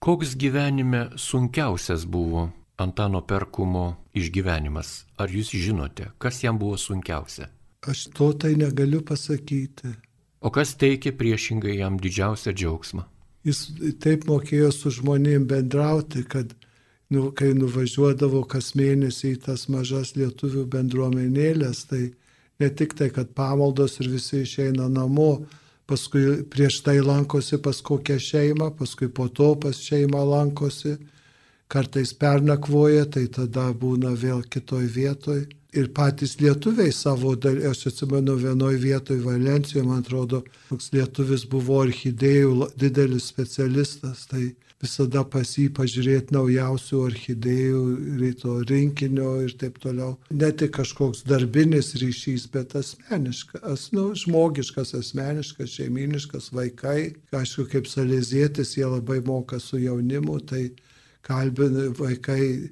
Koks 0.00 0.34
gyvenime 0.34 1.10
sunkiausias 1.16 2.04
buvo 2.06 2.52
Antano 2.78 3.20
Perkumo 3.22 3.96
išgyvenimas? 4.14 5.04
Ar 5.18 5.28
jūs 5.28 5.50
žinote, 5.50 6.12
kas 6.18 6.42
jam 6.42 6.58
buvo 6.58 6.76
sunkiausia? 6.76 7.48
Aš 7.86 8.10
to 8.14 8.32
tai 8.32 8.54
negaliu 8.54 9.00
pasakyti. 9.00 9.96
O 10.40 10.50
kas 10.50 10.74
teikė 10.74 11.12
priešingai 11.18 11.78
jam 11.78 11.98
didžiausią 11.98 12.52
džiaugsmą? 12.54 13.04
Jis 13.48 13.64
taip 14.02 14.26
mokėjo 14.28 14.70
su 14.74 14.92
žmonėm 14.92 15.46
bendrauti, 15.48 16.24
kad 16.28 16.52
nu, 17.08 17.30
kai 17.32 17.54
nuvažiuodavo 17.56 18.42
kas 18.50 18.74
mėnesį 18.76 19.34
į 19.34 19.40
tas 19.46 19.68
mažas 19.72 20.14
lietuvių 20.18 20.66
bendruomenėlės, 20.74 21.86
tai 21.88 22.02
ne 22.60 22.68
tik 22.68 22.94
tai, 22.98 23.08
kad 23.14 23.32
pamaldos 23.38 23.98
ir 24.02 24.10
visi 24.12 24.42
išeina 24.44 24.88
namo, 24.92 25.30
paskui 25.88 26.42
prieš 26.52 26.82
tai 26.84 26.98
lankosi 27.00 27.60
pas 27.64 27.80
kokią 27.80 28.18
šeimą, 28.20 28.72
paskui 28.76 29.08
po 29.08 29.28
to 29.28 29.54
pas 29.60 29.78
šeimą 29.80 30.24
lankosi, 30.34 30.98
kartais 31.68 32.12
pernakvoja, 32.12 33.06
tai 33.08 33.26
tada 33.32 33.70
būna 33.72 34.12
vėl 34.16 34.42
kitoj 34.44 34.84
vietoj. 34.92 35.46
Ir 35.76 35.90
patys 35.92 36.38
lietuviai 36.40 36.92
savo, 36.96 37.34
aš 37.70 37.82
atsimenu 37.90 38.38
vienoje 38.40 38.78
vietoje 38.80 39.20
Valencijoje, 39.20 39.84
man 39.84 40.00
atrodo, 40.00 40.40
toks 40.70 40.88
lietuvis 40.94 41.44
buvo 41.44 41.82
orchidėjų 41.82 42.70
didelis 42.80 43.26
specialistas, 43.28 44.24
tai 44.30 44.54
visada 44.80 45.24
pas 45.28 45.50
jį 45.58 45.66
pažiūrėti 45.76 46.32
naujausių 46.32 47.00
orchidėjų, 47.02 47.82
ryto 48.22 48.54
rinkinio 48.70 49.34
ir 49.44 49.52
taip 49.60 49.76
toliau. 49.82 50.14
Ne 50.30 50.48
tik 50.56 50.72
kažkoks 50.78 51.26
darbinis 51.28 51.92
ryšys, 52.00 52.46
bet 52.54 52.72
asmeniškas, 52.78 53.90
nu, 53.92 54.06
žmogiškas, 54.16 54.94
asmeniškas, 55.02 55.74
šeiminiškas, 55.76 56.48
vaikai. 56.56 57.12
Aišku, 57.36 57.68
kaip 57.74 57.90
salėzėtis, 57.90 58.76
jie 58.78 58.88
labai 58.88 59.20
moka 59.26 59.60
su 59.60 59.82
jaunimu, 59.82 60.40
tai 60.48 60.70
kalbina 61.26 61.90
vaikai 61.98 62.70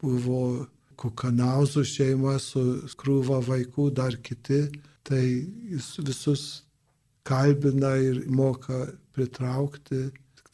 buvo 0.00 0.64
kukanauzų 0.98 1.84
šeima 1.86 2.38
su 2.42 2.64
krūva 2.98 3.38
vaikų, 3.46 3.90
dar 3.94 4.16
kiti, 4.22 4.64
tai 5.06 5.22
jis 5.70 5.92
visus 6.02 6.46
kalbina 7.28 7.94
ir 8.02 8.24
moka 8.26 8.86
pritraukti 9.14 10.08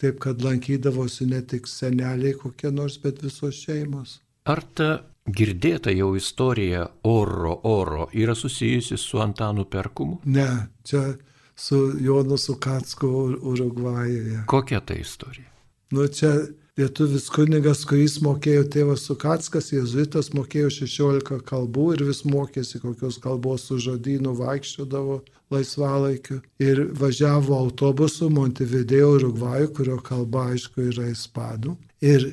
taip 0.05 0.21
kad 0.21 0.43
lankydavosi 0.43 1.27
ne 1.27 1.41
tik 1.47 1.69
seneliai 1.71 2.35
kokie 2.39 2.71
nors, 2.75 2.99
bet 3.03 3.23
visos 3.25 3.57
šeimos. 3.65 4.19
Ar 4.51 4.61
ta 4.77 4.89
girdėta 5.25 5.95
jau 5.95 6.11
istorija 6.19 6.85
oro 7.09 7.55
oro 7.71 8.09
yra 8.13 8.35
susijusi 8.37 8.99
su 9.01 9.23
Antanu 9.25 9.65
Perkumu? 9.71 10.21
Ne, 10.25 10.49
čia 10.85 11.15
su 11.57 11.79
Jonu 12.01 12.37
Sukacku 12.39 13.09
Urugvajuje. 13.53 14.45
Kokia 14.51 14.81
ta 14.81 14.95
istorija? 14.95 15.49
Nu, 15.91 16.09
čia 16.09 16.35
lietuvis 16.79 17.29
kunigas, 17.31 17.85
kuris 17.87 18.17
mokėjo 18.23 18.65
tėvas 18.75 19.05
Sukackas, 19.07 19.71
jezuitas 19.73 20.33
mokėjo 20.35 20.73
16 20.75 21.39
kalbų 21.47 21.93
ir 21.95 22.05
vis 22.09 22.25
mokėsi 22.27 22.81
kokios 22.83 23.21
kalbos 23.23 23.69
su 23.69 23.79
žodynu, 23.83 24.35
vaikščiodavo 24.41 25.21
laisvalaikiu 25.55 26.41
ir 26.63 26.83
važiavo 26.99 27.55
autobusu 27.61 28.31
Montevideo 28.33 29.13
Urugvajų, 29.19 29.71
kurio 29.77 30.01
kalba 30.03 30.49
aišku 30.55 30.89
yra 30.91 31.07
ispanų. 31.13 31.77
Ir, 32.03 32.33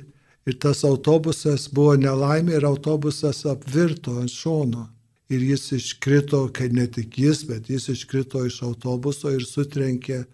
ir 0.49 0.57
tas 0.57 0.81
autobusas 0.89 1.67
buvo 1.69 1.93
nelaimė 2.01 2.57
ir 2.57 2.65
autobusas 2.71 3.45
apvirto 3.45 4.17
ant 4.23 4.33
šono. 4.33 4.87
Ir 5.31 5.45
jis 5.47 5.69
iškrito, 5.77 6.47
kai 6.51 6.67
ne 6.73 6.89
tik 6.91 7.13
jis, 7.21 7.45
bet 7.47 7.69
jis 7.71 7.91
iškrito 7.93 8.41
iš 8.49 8.63
autobuso 8.67 9.31
ir 9.31 9.45
sutrenkė 9.47 10.25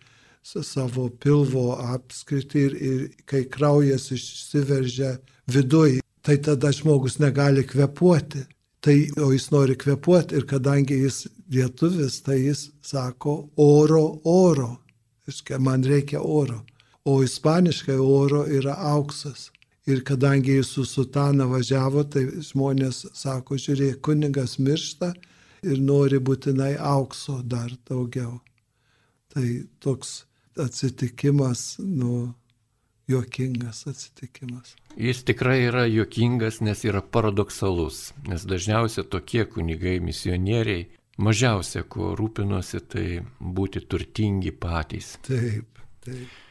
savo 0.48 1.10
pilvo 1.10 1.74
apskritį 1.76 2.62
ir, 2.68 2.76
ir 2.90 3.00
kai 3.28 3.44
kraujas 3.52 4.12
išsiveržia 4.16 5.18
viduj, 5.52 6.00
tai 6.22 6.38
tada 6.44 6.72
žmogus 6.76 7.20
negali 7.20 7.66
kvepuoti. 7.68 8.46
Tai, 8.80 8.96
o 9.24 9.32
jis 9.34 9.50
nori 9.52 9.76
kvepuoti 9.76 10.38
ir 10.38 10.46
kadangi 10.48 11.00
jis 11.02 11.26
lietuvis, 11.52 12.22
tai 12.24 12.38
jis 12.46 12.68
sako 12.86 13.50
oro, 13.58 14.20
oro. 14.24 14.78
Iškia, 15.28 15.60
man 15.60 15.84
reikia 15.84 16.22
oro. 16.22 16.62
O 17.04 17.22
ispaniškai 17.24 17.98
oro 18.00 18.46
yra 18.48 18.76
auksas. 18.94 19.50
Ir 19.88 20.04
kadangi 20.04 20.60
jis 20.60 20.72
su 20.76 20.86
sutana 20.86 21.48
važiavo, 21.48 22.04
tai 22.12 22.26
žmonės 22.44 23.06
sako, 23.16 23.56
žiūrėk, 23.56 24.02
kunigas 24.04 24.58
miršta 24.60 25.14
ir 25.64 25.80
nori 25.80 26.20
būtinai 26.20 26.76
aukso 26.78 27.40
dar 27.44 27.72
daugiau. 27.88 28.38
Tai 29.32 29.48
toks 29.80 30.27
atsitikimas, 30.60 31.78
nu, 31.80 32.34
juokingas 33.08 33.88
atsitikimas. 33.88 34.76
Jis 34.98 35.24
tikrai 35.24 35.60
yra 35.68 35.86
juokingas, 35.86 36.62
nes 36.66 36.84
yra 36.88 37.02
paradoksalus, 37.02 38.12
nes 38.28 38.46
dažniausiai 38.50 39.08
tokie 39.08 39.46
kunigai, 39.46 40.00
misionieriai, 40.04 40.88
mažiausia, 41.18 41.84
kuo 41.84 42.14
rūpinosi, 42.18 42.84
tai 42.90 43.08
būti 43.40 43.86
turtingi 43.88 44.52
patys. 44.52 45.16
Taip, 45.28 45.82
taip. 46.06 46.44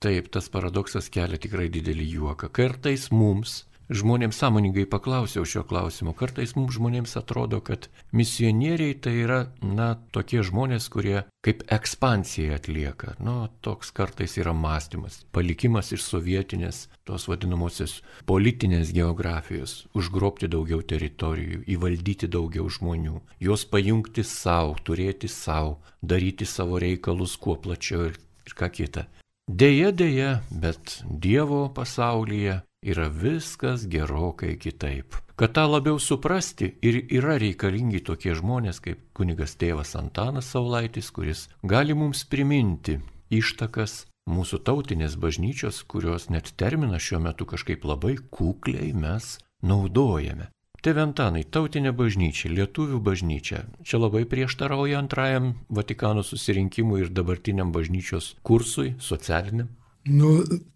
Taip, 0.00 0.30
tas 0.32 0.48
paradoksas 0.48 1.10
kelia 1.12 1.36
tikrai 1.36 1.68
didelį 1.68 2.06
juoką. 2.14 2.48
Kartais 2.56 3.10
mums 3.12 3.66
žmonėms 3.90 4.38
sąmoningai 4.38 4.86
paklausiau 4.86 5.44
šio 5.44 5.64
klausimo. 5.66 6.14
Kartais 6.16 6.54
mums 6.56 6.76
žmonėms 6.76 7.16
atrodo, 7.18 7.58
kad 7.60 7.88
misionieriai 8.14 8.94
tai 9.02 9.14
yra, 9.24 9.40
na, 9.62 9.96
tokie 10.14 10.44
žmonės, 10.46 10.86
kurie 10.92 11.24
kaip 11.44 11.64
ekspansiją 11.74 12.54
atlieka. 12.56 13.16
Nu, 13.18 13.48
toks 13.66 13.90
kartais 13.96 14.36
yra 14.38 14.54
mąstymas, 14.54 15.24
palikimas 15.34 15.90
iš 15.96 16.06
sovietinės, 16.06 16.86
tos 17.08 17.26
vadinamosios 17.30 17.98
politinės 18.30 18.94
geografijos, 18.94 19.84
užgrobti 19.98 20.50
daugiau 20.52 20.84
teritorijų, 20.86 21.64
įvaldyti 21.74 22.30
daugiau 22.30 22.70
žmonių, 22.70 23.18
juos 23.42 23.66
pajungti 23.66 24.24
savo, 24.26 24.76
turėti 24.86 25.28
savo, 25.28 25.80
daryti 26.02 26.46
savo 26.46 26.78
reikalus 26.78 27.36
kuo 27.40 27.58
plačiau 27.58 28.10
ir 28.12 28.20
ką 28.54 28.70
kita. 28.70 29.08
Deja, 29.50 29.90
deja, 29.90 30.44
bet 30.50 31.00
Dievo 31.10 31.64
pasaulyje 31.74 32.60
yra 32.82 33.08
viskas 33.08 33.86
gerokai 33.88 34.56
kitaip. 34.58 35.16
Kad 35.36 35.52
tą 35.52 35.66
labiau 35.68 35.98
suprasti 36.00 36.74
ir 36.82 37.02
yra 37.12 37.36
reikalingi 37.40 38.00
tokie 38.04 38.32
žmonės 38.36 38.80
kaip 38.84 39.02
kunigas 39.16 39.56
tėvas 39.60 39.92
Antanas 40.00 40.48
Saulaitis, 40.52 41.10
kuris 41.12 41.48
gali 41.62 41.96
mums 41.96 42.24
priminti 42.24 42.98
ištakas 43.30 44.06
mūsų 44.28 44.62
tautinės 44.64 45.16
bažnyčios, 45.20 45.82
kurios 45.84 46.28
net 46.30 46.52
terminą 46.56 47.00
šiuo 47.00 47.20
metu 47.20 47.48
kažkaip 47.48 47.84
labai 47.84 48.16
kukliai 48.30 48.92
mes 48.96 49.36
naudojame. 49.62 50.48
Tėve 50.80 51.02
Antanai, 51.04 51.42
tautinė 51.44 51.92
bažnyčia, 51.92 52.48
lietuvių 52.48 53.02
bažnyčia, 53.04 53.66
čia 53.84 54.00
labai 54.00 54.24
prieštarauja 54.24 55.02
antrajam 55.02 55.52
Vatikano 55.68 56.24
susirinkimui 56.24 57.02
ir 57.02 57.12
dabartiniam 57.12 57.72
bažnyčios 57.74 58.38
kursui, 58.40 58.94
socialiniam. 58.96 59.68
Nu, 60.10 60.30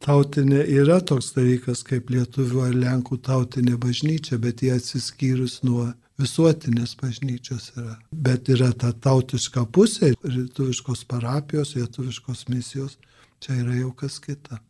tautinė 0.05 0.61
yra 0.71 1.01
toks 1.03 1.33
dalykas 1.35 1.83
kaip 1.87 2.11
lietuvių 2.13 2.61
ar 2.69 2.75
lenkų 2.79 3.19
tautinė 3.25 3.75
bažnyčia, 3.83 4.39
bet 4.39 4.63
jie 4.63 4.71
atsiskyrus 4.77 5.63
nuo 5.67 5.89
visuotinės 6.21 6.95
bažnyčios 7.01 7.73
yra. 7.75 7.97
Bet 8.13 8.51
yra 8.53 8.71
ta 8.79 8.93
tautiška 8.93 9.65
pusė, 9.75 10.13
lietuviškos 10.23 11.03
parapijos, 11.11 11.75
lietuviškos 11.79 12.47
misijos, 12.53 12.99
čia 13.43 13.59
yra 13.65 13.81
jau 13.81 13.91
kas 14.05 14.21
kita. 14.23 14.61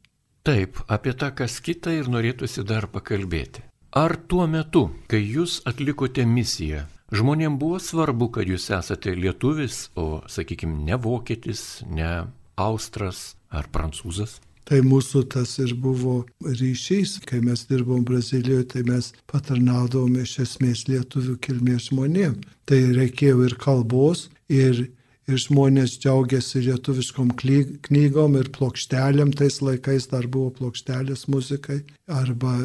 Taip, 0.44 0.80
apie 0.88 1.12
tą 1.16 1.30
kas 1.36 1.58
kitą 1.64 1.92
ir 1.98 2.08
norėtųsi 2.12 2.64
dar 2.68 2.88
pakalbėti. 2.92 3.66
Ar 3.94 4.16
tuo 4.16 4.46
metu, 4.50 4.88
kai 5.08 5.20
jūs 5.20 5.60
atlikote 5.68 6.24
misiją, 6.28 6.86
žmonėms 7.14 7.60
buvo 7.60 7.78
svarbu, 7.80 8.30
kad 8.34 8.48
jūs 8.48 8.70
esate 8.74 9.14
lietuvis, 9.16 9.90
o, 9.94 10.24
sakykime, 10.28 10.80
ne 10.88 10.98
vokietis, 11.00 11.84
ne 11.86 12.10
austras 12.56 13.34
ar 13.52 13.68
prancūzas? 13.70 14.40
Tai 14.64 14.80
mūsų 14.80 15.26
tas 15.34 15.58
ir 15.60 15.74
buvo 15.76 16.22
ryšys, 16.40 17.18
kai 17.28 17.42
mes 17.44 17.66
dirbom 17.68 18.04
Brazilijoje, 18.08 18.64
tai 18.72 18.82
mes 18.88 19.10
patarnaudavome 19.28 20.24
iš 20.24 20.38
esmės 20.46 20.86
lietuvių 20.88 21.36
kilmės 21.44 21.90
žmonėm. 21.90 22.38
Tai 22.64 22.80
reikėjo 22.96 23.44
ir 23.44 23.58
kalbos, 23.60 24.30
ir, 24.48 24.86
ir 25.28 25.42
žmonės 25.44 25.98
džiaugiasi 26.00 26.64
lietuviškom 26.70 27.34
knygom 27.36 28.40
ir 28.40 28.48
plokštelėm, 28.56 29.36
tais 29.36 29.60
laikais 29.60 30.08
dar 30.08 30.30
buvo 30.32 30.54
plokštelės 30.56 31.28
muzikai, 31.28 31.82
arba 32.08 32.56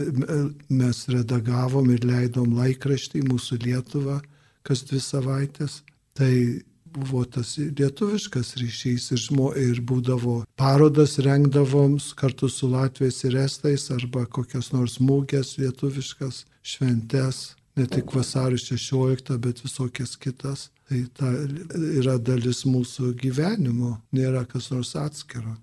mes 0.72 1.06
redagavom 1.12 1.92
ir 1.92 2.08
leidom 2.08 2.56
laikraštį 2.62 3.28
mūsų 3.28 3.64
Lietuvą 3.68 4.22
kas 4.70 4.86
dvi 4.88 5.02
savaitės. 5.02 5.82
Tai 6.18 6.34
buvo 6.94 7.24
tas 7.26 7.58
lietuviškas 7.58 8.56
ryšys 8.62 9.12
ir, 9.14 9.22
žmo, 9.28 9.52
ir 9.58 9.82
būdavo 9.82 10.44
parodas 10.60 11.18
rengdavom 11.24 11.98
kartu 12.20 12.50
su 12.50 12.70
Latvijais 12.72 13.24
ir 13.28 13.38
Estais 13.44 13.90
arba 13.96 14.26
kokias 14.26 14.72
nors 14.74 15.00
mūgės 15.00 15.58
lietuviškas 15.62 16.44
šventes, 16.62 17.56
ne 17.78 17.88
tik 17.88 18.14
vasario 18.16 18.58
16, 18.58 19.38
bet 19.38 19.64
visokias 19.64 20.18
kitas. 20.18 20.70
Tai 20.90 21.04
ta 21.14 21.28
yra 22.02 22.16
dalis 22.18 22.64
mūsų 22.66 23.12
gyvenimo, 23.22 24.00
nėra 24.12 24.42
kas 24.50 24.72
nors 24.74 24.96
atskiro. 24.98 25.54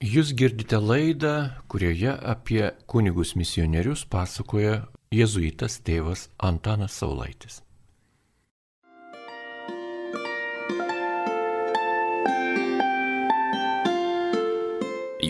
Jūs 0.00 0.30
girdite 0.32 0.78
laidą, 0.78 1.50
kurioje 1.68 2.14
apie 2.14 2.62
kunigus 2.88 3.34
misionierius 3.36 4.06
pasakoja 4.08 4.84
jėzuitas 5.12 5.80
tėvas 5.84 6.28
Antanas 6.38 6.94
Saulaitis. 7.02 7.58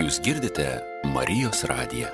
Jūs 0.01 0.17
girdite 0.25 0.65
Marijos 1.13 1.59
radiją. 1.69 2.09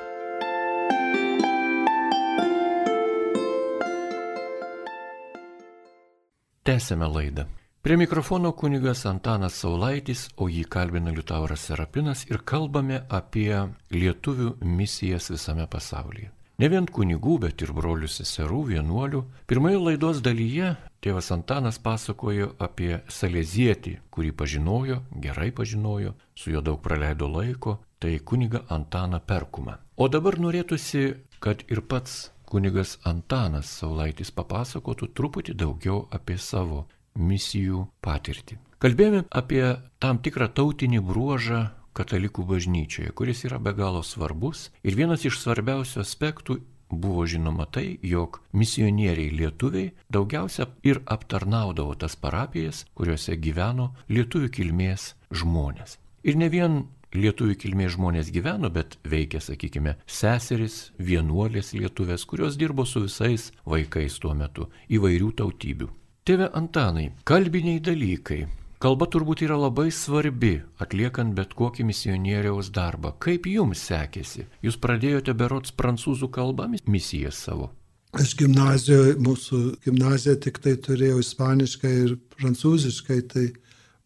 Tęsėme 6.67 7.07
laidą. 7.07 7.45
Prie 7.87 7.95
mikrofono 8.01 8.51
kunigas 8.59 9.05
Antanas 9.07 9.61
Saulaitis, 9.63 10.25
o 10.35 10.49
jį 10.51 10.65
kalbina 10.67 11.15
Liutauras 11.15 11.69
Serapinas 11.69 12.25
ir 12.27 12.43
kalbame 12.43 13.05
apie 13.07 13.55
lietuvių 13.95 14.57
misijas 14.67 15.31
visame 15.31 15.69
pasaulyje. 15.71 16.33
Ne 16.59 16.73
vien 16.73 16.91
kunigų, 16.91 17.39
bet 17.47 17.63
ir 17.63 17.71
brolių 17.77 18.11
seserų, 18.11 18.65
vienuolių. 18.73 19.23
Pirmoje 19.47 19.79
laidos 19.79 20.25
dalyje 20.27 20.75
tėvas 21.07 21.31
Antanas 21.31 21.79
pasakojo 21.79 22.53
apie 22.63 22.99
Salezietį, 23.07 23.97
kurį 24.11 24.33
pažinojo, 24.41 25.03
gerai 25.23 25.53
pažinojo, 25.55 26.17
su 26.35 26.51
juo 26.51 26.63
daug 26.67 26.81
praleido 26.83 27.29
laiko, 27.31 27.79
tai 28.03 28.19
kuniga 28.19 28.65
Antaną 28.69 29.21
Perkumą. 29.23 29.79
O 29.97 30.09
dabar 30.11 30.41
norėtųsi, 30.43 31.15
kad 31.41 31.63
ir 31.71 31.85
pats 31.87 32.33
kunigas 32.51 32.97
Antanas 33.07 33.71
Saulaitis 33.79 34.33
papasakotų 34.35 35.13
truputį 35.15 35.55
daugiau 35.55 36.05
apie 36.11 36.39
savo 36.43 36.87
misijų 37.17 37.87
patirtį. 38.05 38.59
Kalbėjome 38.83 39.25
apie 39.31 39.63
tam 40.03 40.19
tikrą 40.21 40.51
tautinį 40.53 41.01
bruožą, 41.07 41.63
katalikų 41.97 42.45
bažnyčioje, 42.45 43.15
kuris 43.17 43.47
yra 43.49 43.59
be 43.63 43.73
galo 43.73 44.03
svarbus. 44.05 44.69
Ir 44.85 44.99
vienas 44.99 45.25
iš 45.25 45.39
svarbiausių 45.41 46.03
aspektų 46.03 46.59
buvo 46.91 47.27
žinoma 47.27 47.67
tai, 47.67 47.99
jog 48.03 48.41
misionieriai 48.53 49.31
lietuviai 49.35 49.93
daugiausia 50.13 50.69
ir 50.87 51.03
aptarnaudavo 51.07 51.95
tas 51.95 52.17
parapijas, 52.17 52.85
kuriuose 52.95 53.37
gyveno 53.37 53.93
lietuvių 54.09 54.51
kilmės 54.59 55.15
žmonės. 55.31 55.99
Ir 56.27 56.39
ne 56.39 56.49
vien 56.51 56.85
lietuvių 57.17 57.57
kilmės 57.61 57.95
žmonės 57.97 58.31
gyveno, 58.35 58.71
bet 58.73 58.99
veikė, 59.07 59.41
sakykime, 59.41 59.97
seseris, 60.07 60.91
vienuolės 60.99 61.73
lietuvės, 61.77 62.27
kurios 62.29 62.59
dirbo 62.61 62.87
su 62.87 63.05
visais 63.07 63.51
vaikais 63.67 64.19
tuo 64.21 64.35
metu 64.35 64.69
įvairių 64.93 65.33
tautybių. 65.41 65.89
Tėve 66.27 66.51
Antanai, 66.59 67.13
kalbiniai 67.25 67.79
dalykai, 67.79 68.47
Kalba 68.77 69.07
turbūt 69.09 69.41
yra 69.47 69.57
labai 69.57 69.89
svarbi, 69.89 70.59
atliekant 70.85 71.33
bet 71.39 71.55
kokį 71.57 71.87
misionieriaus 71.89 72.69
darbą. 72.77 73.15
Kaip 73.25 73.47
jums 73.49 73.81
sekėsi? 73.89 74.45
Jūs 74.61 74.77
pradėjote 74.83 75.33
berots 75.33 75.73
prancūzų 75.73 76.29
kalbą 76.29 76.69
misiją 76.85 77.33
savo. 77.33 77.71
Aš 78.17 78.35
gimnazijoje, 78.37 79.15
mūsų 79.25 79.61
gimnazija 79.85 80.37
tik 80.45 80.61
tai 80.65 80.75
turėjau 80.85 81.23
ispaniškai 81.25 81.95
ir 82.03 82.13
prancūziškai, 82.37 83.19
tai 83.33 83.47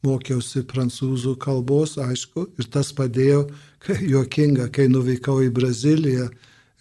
mokiausi 0.07 0.63
prancūzų 0.71 1.35
kalbos, 1.43 1.97
aišku, 1.99 2.47
ir 2.55 2.71
tas 2.71 2.93
padėjo, 2.95 3.49
kai 3.83 3.99
juokinga, 4.13 4.71
kai 4.71 4.87
nuvykau 4.93 5.41
į 5.49 5.51
Braziliją, 5.59 6.29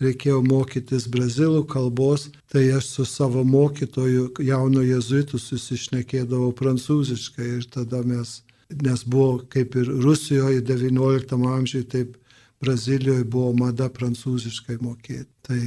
reikėjo 0.04 0.42
mokytis 0.46 1.08
brazilų 1.12 1.66
kalbos, 1.72 2.30
tai 2.52 2.70
aš 2.76 2.88
su 2.94 3.06
savo 3.06 3.44
mokytoju, 3.44 4.30
jauno 4.46 4.84
jezuitu, 4.86 5.40
susišnekėdavau 5.40 6.54
prancūziškai 6.60 7.50
ir 7.58 7.68
tada 7.74 8.02
mes, 8.08 8.40
nes 8.70 9.04
buvo 9.04 9.44
kaip 9.52 9.76
ir 9.80 9.92
Rusijoje 10.06 10.64
XIX 10.64 11.52
amžiuje, 11.56 11.90
taip 11.92 12.18
Brazilijoje 12.60 13.24
buvo 13.24 13.54
mada 13.56 13.88
prancūziškai 13.90 14.82
mokėti. 14.84 15.30
Tai 15.48 15.60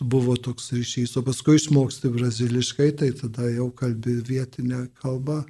buvo 0.00 0.36
toks 0.36 0.70
ryšys, 0.76 1.16
o 1.18 1.22
paskui 1.26 1.56
išmoksti 1.58 2.10
braziliškai, 2.12 2.90
tai 3.00 3.10
tada 3.16 3.48
jau 3.50 3.70
kalbi 3.74 4.20
vietinę 4.28 4.86
kalbą. 5.02 5.42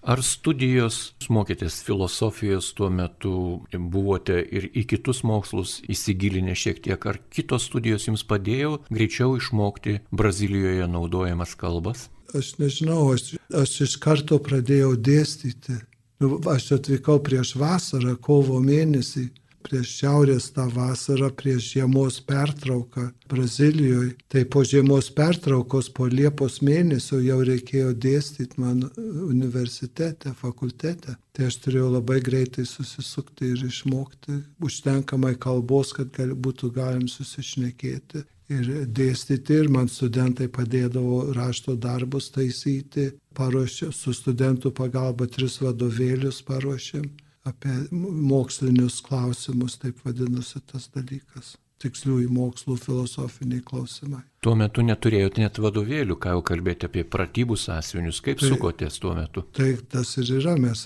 Ar 0.00 0.22
studijos, 0.24 1.12
mokėtės 1.28 1.82
filosofijos 1.84 2.70
tuo 2.76 2.88
metu, 2.88 3.32
buvote 3.72 4.38
ir 4.40 4.70
į 4.72 4.86
kitus 4.94 5.20
mokslus 5.28 5.74
įsigilinę 5.92 6.54
šiek 6.56 6.80
tiek, 6.86 7.04
ar 7.04 7.20
kitos 7.28 7.66
studijos 7.68 8.08
jums 8.08 8.24
padėjo 8.24 8.78
greičiau 8.88 9.36
išmokti 9.36 9.98
Brazilijoje 10.10 10.88
naudojamas 10.88 11.52
kalbas? 11.60 12.08
Aš 12.32 12.54
nežinau, 12.62 13.10
aš, 13.12 13.34
aš 13.52 13.76
iš 13.84 13.98
karto 14.00 14.38
pradėjau 14.40 14.94
dėstyti. 14.96 15.82
Nu, 16.20 16.36
aš 16.52 16.70
atvykau 16.78 17.20
prieš 17.24 17.54
vasarą, 17.60 18.16
kovo 18.20 18.58
mėnesį 18.64 19.28
prieš 19.66 19.92
šiaurės 20.00 20.50
tą 20.56 20.66
vasarą, 20.74 21.30
prieš 21.36 21.70
žiemos 21.74 22.20
pertrauką 22.26 23.10
Brazilijoje. 23.30 24.14
Tai 24.32 24.44
po 24.52 24.64
žiemos 24.66 25.10
pertraukos, 25.16 25.90
po 25.94 26.08
Liepos 26.10 26.60
mėnesio 26.66 27.20
jau 27.24 27.40
reikėjo 27.46 27.92
dėstyti 28.06 28.60
man 28.62 28.82
universitete, 28.96 30.34
fakultete. 30.40 31.16
Tai 31.36 31.46
aš 31.46 31.60
turėjau 31.64 31.92
labai 31.94 32.18
greitai 32.24 32.66
susisukti 32.66 33.52
ir 33.54 33.64
išmokti 33.68 34.40
užtenkamai 34.66 35.36
kalbos, 35.40 35.94
kad 35.96 36.10
gal, 36.16 36.34
būtų 36.34 36.72
galim 36.74 37.06
susišnekėti 37.08 38.26
ir 38.50 38.70
dėstyti 38.98 39.60
ir 39.62 39.70
man 39.70 39.88
studentai 39.88 40.48
padėdavo 40.50 41.30
rašto 41.36 41.76
darbus 41.78 42.30
taisyti, 42.34 43.12
paruošė, 43.38 43.92
su 43.94 44.14
studentų 44.16 44.74
pagalba 44.74 45.30
tris 45.30 45.60
vadovėlius 45.62 46.42
paruošėm 46.48 47.06
apie 47.48 47.72
mokslinius 47.92 49.00
klausimus, 49.04 49.78
taip 49.80 50.04
vadinasi 50.04 50.62
tas 50.70 50.88
dalykas. 50.94 51.56
Tiksliųjų 51.80 52.28
mokslų 52.36 52.74
filosofiniai 52.76 53.62
klausimai. 53.64 54.20
Tuo 54.44 54.52
metu 54.58 54.82
neturėjote 54.84 55.40
net 55.40 55.56
vadovėlių, 55.64 56.18
ką 56.20 56.34
jau 56.34 56.42
kalbėti 56.50 56.84
apie 56.90 57.06
pratybų 57.08 57.56
sąsiuvinius, 57.56 58.18
kaip 58.24 58.42
tai, 58.42 58.50
sukotės 58.52 59.00
tuo 59.00 59.14
metu. 59.16 59.46
Tai 59.56 59.70
tas 59.88 60.10
ir 60.20 60.28
yra, 60.42 60.58
mes, 60.60 60.84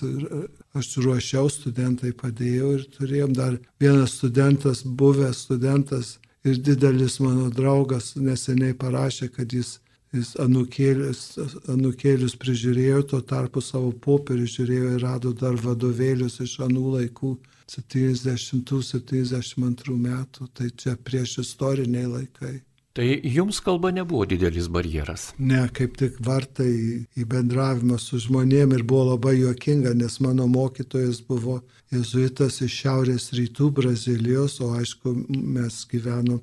aš 0.79 0.93
ruošiau, 1.03 1.51
studentai 1.51 2.13
padėjau 2.15 2.71
ir 2.77 2.85
turėjom 2.95 3.35
dar 3.35 3.57
vienas 3.83 4.15
studentas, 4.21 4.85
buvęs 4.87 5.43
studentas 5.49 6.13
ir 6.47 6.61
didelis 6.63 7.19
mano 7.19 7.49
draugas 7.51 8.13
neseniai 8.15 8.77
parašė, 8.79 9.33
kad 9.35 9.51
jis 9.51 9.81
jis 10.15 10.35
anukėlius, 10.41 11.37
anukėlius 11.71 12.35
prižiūrėjo, 12.41 13.03
tuo 13.11 13.21
tarpu 13.21 13.61
savo 13.63 13.91
popierių 14.05 14.45
žiūrėjo 14.55 14.87
ir 14.95 15.01
rado 15.03 15.29
dar 15.35 15.55
vadovėlius 15.59 16.35
iš 16.45 16.53
anų 16.65 16.85
laikų 16.99 17.31
70-72 17.71 19.97
metų, 19.97 20.47
tai 20.53 20.67
čia 20.77 20.95
prieš 20.95 21.39
istoriniai 21.45 22.07
laikai. 22.07 22.61
Tai 22.95 23.07
jums 23.27 23.59
kalba 23.59 23.91
nebuvo 23.91 24.23
didelis 24.23 24.71
barjeras? 24.71 25.35
Ne, 25.35 25.67
kaip 25.75 25.99
tik 25.99 26.15
vartai 26.23 27.03
į 27.03 27.25
bendravimą 27.27 27.99
su 27.99 28.15
žmonėm 28.23 28.71
ir 28.77 28.85
buvo 28.87 29.09
labai 29.09 29.35
juokinga, 29.41 29.91
nes 29.99 30.15
mano 30.23 30.47
mokytojas 30.47 31.19
buvo 31.27 31.59
jezuitas 31.91 32.63
iš 32.63 32.71
šiaurės 32.85 33.35
rytų 33.35 33.67
Brazilijos, 33.81 34.63
o 34.63 34.71
aišku, 34.79 35.11
mes 35.27 35.83
gyvenom 35.91 36.39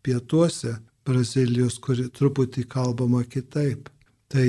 pietuose 0.00 0.80
Brazilijos, 1.06 1.78
kuri 1.82 2.08
truputį 2.12 2.66
kalbama 2.70 3.24
kitaip. 3.24 3.88
Tai 4.30 4.46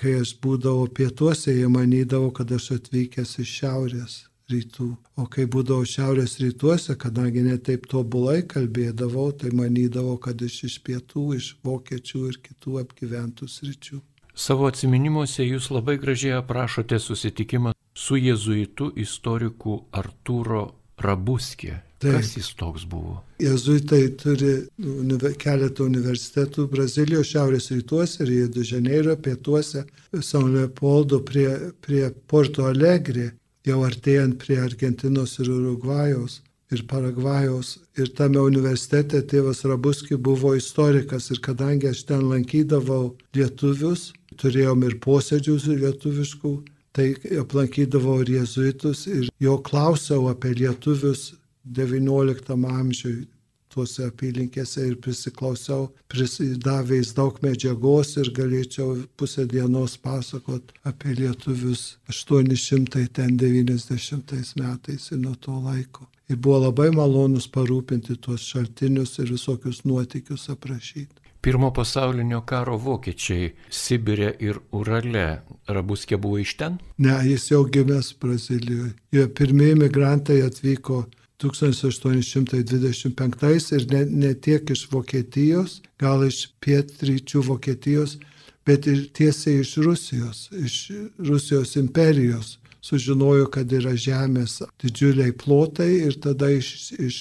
kai 0.00 0.16
aš 0.24 0.34
būdavau 0.42 0.88
pietuose, 0.90 1.52
jie 1.54 1.68
manydavo, 1.70 2.32
kad 2.34 2.50
aš 2.52 2.72
atvykęs 2.80 3.36
iš 3.44 3.52
šiaurės 3.60 4.16
rytų. 4.50 4.88
O 5.20 5.26
kai 5.30 5.46
būdavau 5.46 5.86
šiaurės 5.86 6.38
rytuose, 6.42 6.96
kadangi 6.98 7.44
netaip 7.46 7.86
tobulai 7.90 8.40
kalbėdavau, 8.50 9.30
tai 9.38 9.52
manydavo, 9.54 10.16
kad 10.22 10.42
aš 10.42 10.56
iš 10.70 10.78
pietų, 10.86 11.26
iš 11.38 11.52
vokiečių 11.66 12.24
ir 12.30 12.40
kitų 12.48 12.80
apgyventų 12.82 13.50
sričių. 13.50 14.00
Savo 14.34 14.66
atminimuose 14.70 15.44
jūs 15.44 15.68
labai 15.74 15.98
gražiai 16.00 16.38
aprašote 16.38 16.98
susitikimą 17.02 17.74
su 17.94 18.18
jėzuitu 18.18 18.90
istoriku 19.04 19.84
Artūro 19.92 20.64
Rabuskė. 20.98 21.89
Taip. 22.00 22.16
Kas 22.16 22.32
jis 22.38 22.48
toks 22.56 22.86
buvo? 22.88 23.18
Jezuitai 23.44 24.06
turi 24.20 24.54
univer, 24.80 25.34
keletą 25.40 25.84
universitetų 25.84 26.64
Brazilijos 26.72 27.28
šiaurės 27.28 27.68
rytuose, 27.74 28.24
Rio 28.24 28.46
de 28.48 28.64
Janeiro, 28.64 29.16
pietuose, 29.20 29.84
San 30.24 30.48
Leopoldo 30.54 31.20
prie, 31.20 31.48
prie 31.84 32.06
Porto 32.26 32.64
Alegre, 32.70 33.34
jau 33.68 33.82
artėjant 33.84 34.38
prie 34.40 34.56
Argentinos 34.62 35.36
ir 35.42 35.52
Urugvajaus 35.52 36.40
ir 36.72 36.86
Paragvajaus. 36.88 37.74
Ir 37.98 38.08
tame 38.16 38.40
universitete 38.40 39.20
tėvas 39.26 39.64
Rabuski 39.68 40.16
buvo 40.16 40.54
istorikas 40.56 41.28
ir 41.34 41.42
kadangi 41.44 41.90
aš 41.90 42.04
ten 42.08 42.24
lankydavau 42.30 43.16
lietuvius, 43.36 44.12
turėjom 44.40 44.86
ir 44.88 44.96
posėdžius 45.04 45.68
lietuviškų, 45.68 46.54
tai 46.96 47.12
aplankydavau 47.42 48.20
ir 48.24 48.32
jėzuitus 48.38 49.04
ir 49.10 49.28
jo 49.42 49.58
klausiau 49.66 50.30
apie 50.32 50.54
lietuvius 50.62 51.34
XIX 51.76 52.64
amžiui 52.70 53.26
tuose 53.70 54.08
apylinkėse 54.10 54.82
ir 54.88 54.96
prisiklausiau, 55.04 55.82
prisidavęs 56.10 57.10
daug 57.18 57.34
medžiagos 57.44 58.08
ir 58.20 58.28
galėčiau 58.36 58.88
pusę 59.20 59.44
dienos 59.50 59.92
pasakot 60.02 60.64
apie 60.90 61.12
lietuvius 61.20 61.82
890 62.10 64.54
metais 64.62 65.02
ir 65.12 65.18
nuo 65.22 65.34
to 65.46 65.54
laiko. 65.68 66.02
Ir 66.30 66.36
buvo 66.36 66.58
labai 66.66 66.90
malonus 66.94 67.46
parūpinti 67.50 68.12
tuos 68.22 68.42
šaltinius 68.52 69.12
ir 69.22 69.28
visokius 69.34 69.78
nuotikius 69.84 70.42
aprašyti. 70.54 71.16
Pirmo 71.40 71.70
pasaulinio 71.72 72.42
karo 72.44 72.76
vokiečiai 72.76 73.54
Sibirė 73.72 74.34
ir 74.44 74.58
Urale. 74.76 75.40
Rabuskė 75.72 76.18
buvo 76.20 76.36
iš 76.42 76.52
ten? 76.60 76.76
Ne, 77.00 77.14
jis 77.24 77.48
jau 77.50 77.62
gimęs 77.64 78.12
Brazilijoje. 78.20 78.92
Jo 79.16 79.24
pirmieji 79.38 79.78
migrantai 79.80 80.42
atvyko 80.44 81.06
1825 81.44 83.72
ir 83.76 83.82
ne, 83.92 84.02
ne 84.26 84.34
tiek 84.34 84.70
iš 84.70 84.88
Vokietijos, 84.92 85.80
gal 85.98 86.26
iš 86.26 86.48
pietryčių 86.60 87.42
Vokietijos, 87.48 88.18
bet 88.66 88.86
ir 88.90 89.06
tiesiai 89.16 89.60
iš 89.64 89.76
Rusijos, 89.84 90.48
iš 90.52 90.90
Rusijos 91.18 91.76
imperijos. 91.80 92.56
Sužinojo, 92.80 93.50
kad 93.52 93.72
yra 93.76 93.92
žemės 93.92 94.62
didžiuliai 94.80 95.34
plotai 95.36 96.00
ir 96.06 96.14
tada 96.24 96.48
iš, 96.48 96.92
iš 96.96 97.16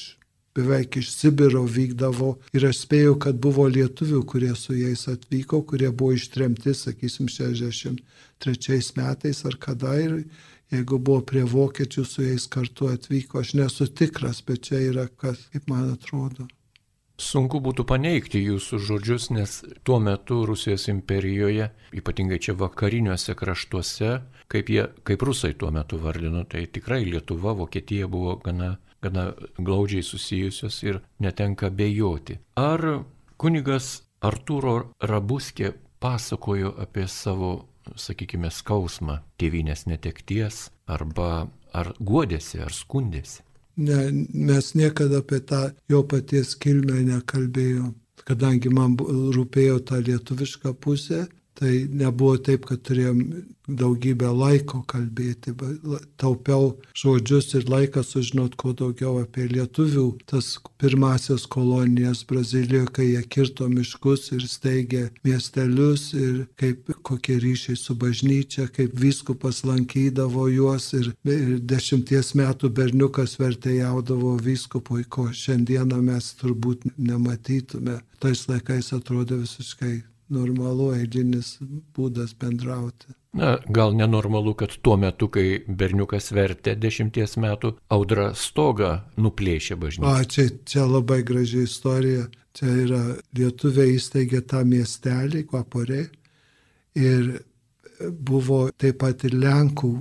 beveik 0.56 0.98
iš 0.98 1.12
Sibiro 1.14 1.66
vykdavo 1.68 2.38
ir 2.56 2.66
aš 2.70 2.78
spėjau, 2.86 3.18
kad 3.26 3.36
buvo 3.44 3.68
lietuvių, 3.68 4.24
kurie 4.30 4.54
su 4.56 4.74
jais 4.78 5.04
atvyko, 5.12 5.62
kurie 5.68 5.92
buvo 5.92 6.16
ištremti, 6.16 6.74
sakysim, 6.76 7.28
63 7.32 8.94
metais 9.00 9.44
ar 9.46 9.60
kada 9.60 9.98
ir 10.00 10.24
jeigu 10.74 11.00
buvo 11.00 11.24
prie 11.26 11.44
vokiečių 11.48 12.06
su 12.06 12.24
jais 12.24 12.48
kartu 12.52 12.92
atvyko, 12.94 13.42
aš 13.42 13.56
nesu 13.60 13.88
tikras, 13.88 14.42
bet 14.46 14.70
čia 14.70 14.82
yra 14.92 15.08
kas, 15.10 15.48
kaip 15.54 15.70
man 15.72 15.92
atrodo. 15.94 16.48
Sunku 17.20 17.60
būtų 17.60 17.84
paneigti 17.84 18.40
jūsų 18.40 18.78
žodžius, 18.80 19.26
nes 19.36 19.58
tuo 19.84 19.98
metu 20.00 20.46
Rusijos 20.48 20.88
imperijoje, 20.88 21.68
ypatingai 21.92 22.38
čia 22.40 22.56
vakariniuose 22.56 23.36
kraštuose, 23.36 24.12
kaip, 24.48 24.72
jie, 24.72 24.86
kaip 25.04 25.26
rusai 25.28 25.52
tuo 25.60 25.68
metu 25.76 26.00
vardino, 26.00 26.46
tai 26.48 26.64
tikrai 26.72 27.04
Lietuva, 27.04 27.58
Vokietija 27.60 28.08
buvo 28.08 28.38
gana, 28.46 28.78
gana 29.04 29.34
glaudžiai 29.58 30.06
susijusios 30.06 30.80
ir 30.88 31.02
netenka 31.20 31.70
bejoti. 31.70 32.40
Ar 32.56 33.04
kunigas 33.36 33.98
Arturo 34.24 34.94
Rabuskė 35.04 35.74
pasakojo 36.00 36.72
apie 36.80 37.08
savo 37.12 37.69
sakykime, 38.00 38.52
skausmą 38.54 39.20
tėvynės 39.40 39.86
netekties 39.90 40.70
arba 40.88 41.48
ar 41.74 41.94
guodėsi, 42.00 42.60
ar 42.64 42.74
skundėsi. 42.74 43.44
Ne, 43.80 44.10
mes 44.34 44.74
niekada 44.76 45.22
apie 45.24 45.40
tą 45.40 45.70
jo 45.88 46.04
paties 46.04 46.56
kilmę 46.60 47.00
nekalbėjom, 47.08 47.94
kadangi 48.28 48.72
man 48.74 48.98
rūpėjo 49.00 49.80
ta 49.88 50.02
lietuviška 50.04 50.74
pusė, 50.84 51.28
tai 51.60 51.88
nebuvo 51.92 52.38
taip, 52.40 52.64
kad 52.70 52.80
turėjom 52.88 53.24
daugybę 53.70 54.30
laiko 54.34 54.80
kalbėti, 54.90 55.54
taupiau 56.20 56.72
žodžius 56.98 57.54
ir 57.60 57.68
laiką 57.70 58.02
sužinot 58.06 58.56
kuo 58.60 58.72
daugiau 58.74 59.20
apie 59.22 59.46
lietuvių, 59.52 60.06
tas 60.30 60.56
pirmasias 60.82 61.46
kolonijas 61.52 62.24
Brazilijoje, 62.30 62.88
kai 62.96 63.08
jie 63.12 63.24
kirto 63.36 63.68
miškus 63.70 64.32
ir 64.38 64.46
steigė 64.50 65.04
miestelius 65.28 66.10
ir 66.18 66.46
kaip 66.60 66.90
kokie 67.06 67.38
ryšiai 67.44 67.78
su 67.78 67.96
bažnyčia, 68.00 68.70
kaip 68.74 68.96
viskupas 69.00 69.62
lankydavo 69.68 70.48
juos 70.54 70.92
ir, 70.98 71.12
ir 71.28 71.58
dešimties 71.60 72.34
metų 72.40 72.72
berniukas 72.74 73.38
vertėjaudavo 73.42 74.38
viskupui, 74.44 75.04
ko 75.04 75.30
šiandieną 75.30 76.02
mes 76.08 76.34
turbūt 76.40 76.88
nematytume. 76.98 78.00
Tais 78.20 78.48
laikais 78.50 78.94
atrodė 78.96 79.44
visiškai 79.44 80.00
normalu, 80.34 80.92
eilinis 80.98 81.58
būdas 81.96 82.36
bendrauti. 82.40 83.14
Na, 83.38 83.58
gal 83.70 83.94
nenormalu, 83.94 84.56
kad 84.58 84.74
tuo 84.82 84.96
metu, 84.98 85.28
kai 85.30 85.62
berniukas 85.68 86.32
vertė 86.34 86.74
dešimties 86.80 87.38
metų, 87.38 87.76
audra 87.94 88.32
stogą 88.34 89.04
nuplėšė 89.22 89.78
bažnyčią. 89.78 90.14
O, 90.14 90.30
čia, 90.34 90.48
čia 90.66 90.86
labai 90.90 91.22
graži 91.28 91.66
istorija. 91.68 92.26
Čia 92.58 92.72
yra 92.84 93.04
lietuviai 93.38 93.94
įsteigė 94.00 94.42
tą 94.50 94.64
miestelį, 94.66 95.44
Kvaporė. 95.52 96.08
Ir 96.98 97.36
buvo 98.10 98.64
taip 98.74 98.98
pat 99.04 99.28
ir 99.30 99.38
Lenkų 99.38 99.92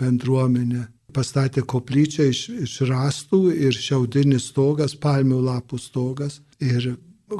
bendruomenė. 0.00 0.86
Pastatė 1.12 1.64
koplyčią 1.68 2.24
iš, 2.32 2.40
iš 2.64 2.78
rastų 2.88 3.42
ir 3.52 3.76
šiaudinis 3.76 4.48
stogas, 4.50 4.96
palmių 4.96 5.42
lapų 5.44 5.80
stogas. 5.80 6.40
Ir 6.64 6.94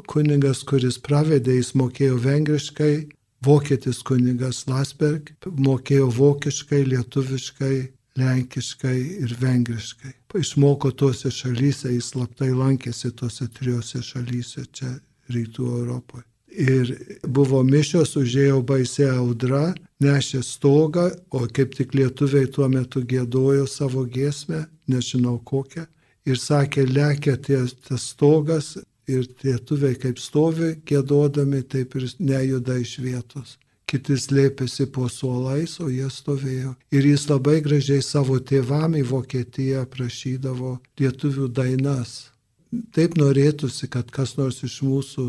kunigas, 0.09 0.63
kuris 0.69 0.99
pravedė, 1.01 1.59
jis 1.59 1.75
mokėjo 1.79 2.19
vengriškai, 2.25 3.09
vokietis 3.45 4.03
kunigas 4.03 4.65
Lasberg 4.69 5.33
mokėjo 5.47 6.09
vokiškai, 6.13 6.83
lietuviškai, 6.93 7.77
lenkiškai 8.19 8.97
ir 9.25 9.35
vengriškai. 9.41 10.15
Išmoko 10.39 10.91
tuose 10.91 11.31
šalyse, 11.33 11.93
jis 11.95 12.13
slaptai 12.13 12.51
lankėsi 12.53 13.13
tuose 13.17 13.49
trijose 13.59 14.03
šalyse 14.03 14.67
čia 14.73 14.91
rytų 15.33 15.69
Europoje. 15.83 16.25
Ir 16.49 16.91
buvo 17.29 17.61
mišios, 17.63 18.17
užėjo 18.17 18.63
baisė 18.67 19.11
audra, 19.13 19.75
nešė 20.03 20.41
stogą, 20.43 21.11
o 21.31 21.45
kaip 21.55 21.77
tik 21.77 21.93
lietuviai 21.95 22.49
tuo 22.51 22.67
metu 22.73 23.05
gėdojo 23.05 23.67
savo 23.69 24.05
giesmę, 24.09 24.65
nežinau 24.89 25.37
kokią. 25.45 25.85
Ir 26.29 26.41
sakė, 26.41 26.87
lekia 26.89 27.37
tie, 27.37 27.61
tas 27.89 28.09
stogas, 28.15 28.75
ir 29.09 29.27
lietuviai 29.43 29.97
kaip 29.99 30.21
stovi 30.21 30.75
gėdodami, 30.89 31.63
taip 31.65 31.97
ir 31.99 32.07
nejuda 32.19 32.79
iš 32.83 32.99
vietos. 33.05 33.57
Kiti 33.89 34.19
slėpėsi 34.21 34.85
po 34.93 35.07
suolais, 35.09 35.79
o 35.81 35.89
jie 35.89 36.09
stovėjo. 36.13 36.75
Ir 36.93 37.07
jis 37.09 37.25
labai 37.31 37.59
gražiai 37.65 38.05
savo 38.05 38.37
tėvam 38.51 38.99
į 39.01 39.05
Vokietiją 39.09 39.87
prašydavo 39.89 40.75
lietuvių 41.01 41.49
dainas. 41.49 42.19
Taip 42.93 43.17
norėtųsi, 43.17 43.89
kad 43.89 44.11
kas 44.13 44.37
nors 44.37 44.61
iš 44.67 44.83
mūsų, 44.85 45.25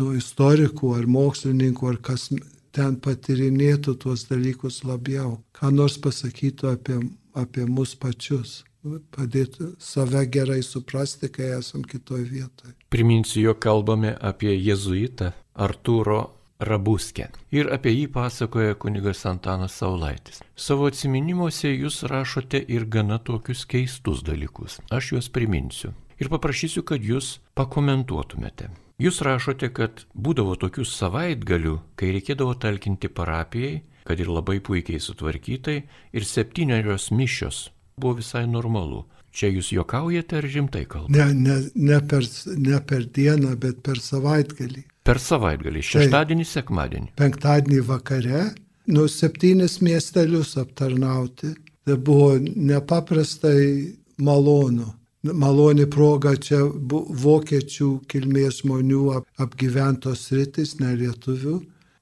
nu, 0.00 0.10
istorikų 0.18 0.92
ar 0.98 1.08
mokslininkų, 1.08 1.88
ar 1.88 2.00
kas 2.04 2.28
ten 2.76 2.98
patirinėtų 3.00 3.96
tuos 4.04 4.26
dalykus 4.28 4.82
labiau, 4.84 5.38
ką 5.56 5.72
nors 5.72 5.96
pasakytų 5.96 6.68
apie, 6.74 7.00
apie 7.32 7.64
mus 7.64 7.96
pačius 7.96 8.60
padėti 8.82 9.72
save 9.78 10.24
gerai 10.32 10.62
suprasti, 10.66 11.30
kai 11.32 11.52
esam 11.58 11.84
kitoje 11.86 12.26
vietoje. 12.28 12.74
Priminsiu, 12.90 13.42
jog 13.48 13.60
kalbame 13.62 14.14
apie 14.20 14.54
jėzuitą 14.56 15.32
Artūro 15.54 16.22
Rabuskę. 16.62 17.28
Ir 17.54 17.70
apie 17.74 17.92
jį 17.94 18.06
pasakoja 18.14 18.76
kunigas 18.78 19.24
Antanas 19.26 19.74
Saulaitis. 19.80 20.42
Savo 20.54 20.86
atminimuose 20.90 21.72
jūs 21.72 22.02
rašote 22.10 22.60
ir 22.70 22.86
gana 22.86 23.18
tokius 23.18 23.64
keistus 23.66 24.22
dalykus. 24.26 24.78
Aš 24.90 25.14
juos 25.16 25.30
priminsiu. 25.32 25.92
Ir 26.22 26.30
paprašysiu, 26.30 26.84
kad 26.86 27.02
jūs 27.02 27.40
pakomentuotumėte. 27.58 28.70
Jūs 29.02 29.18
rašote, 29.26 29.72
kad 29.74 30.04
būdavo 30.14 30.54
tokių 30.60 30.84
savaitgalių, 30.86 31.78
kai 31.98 32.12
reikėdavo 32.14 32.54
talkinti 32.62 33.10
parapijai, 33.10 33.80
kad 34.06 34.20
ir 34.22 34.30
labai 34.30 34.60
puikiai 34.62 35.02
sutvarkytai, 35.02 35.78
ir 36.14 36.26
septyniarios 36.26 37.10
mišios 37.10 37.70
buvo 37.96 38.18
visai 38.20 38.46
normalu. 38.46 39.04
Čia 39.32 39.48
jūs 39.48 39.70
juokaujate 39.72 40.36
ar 40.42 40.44
rimtai 40.44 40.82
kalbate? 40.84 41.16
Ne, 41.16 41.32
ne, 41.32 41.56
ne, 41.74 42.00
per, 42.04 42.26
ne 42.60 42.80
per 42.84 43.06
dieną, 43.16 43.54
bet 43.60 43.80
per 43.86 44.00
savaitgalį. 44.04 44.84
Per 45.08 45.18
savaitgalį, 45.18 45.84
šeštadienį, 45.88 46.44
sekmadienį. 46.46 47.12
Penktadienį 47.18 47.80
vakare, 47.88 48.42
nu, 48.92 49.06
septynis 49.08 49.80
miestelius 49.82 50.56
aptarnauti. 50.60 51.54
Tai 51.82 51.96
buvo 51.98 52.36
nepaprastai 52.38 53.94
malonu. 54.22 54.92
Maloni 55.22 55.86
proga 55.90 56.34
čia 56.38 56.60
vokiečių 57.24 57.88
kilmės 58.10 58.60
žmonių 58.62 59.02
apgyventos 59.42 60.28
rytis, 60.34 60.76
ne 60.78 60.92
lietuvių. 60.98 61.56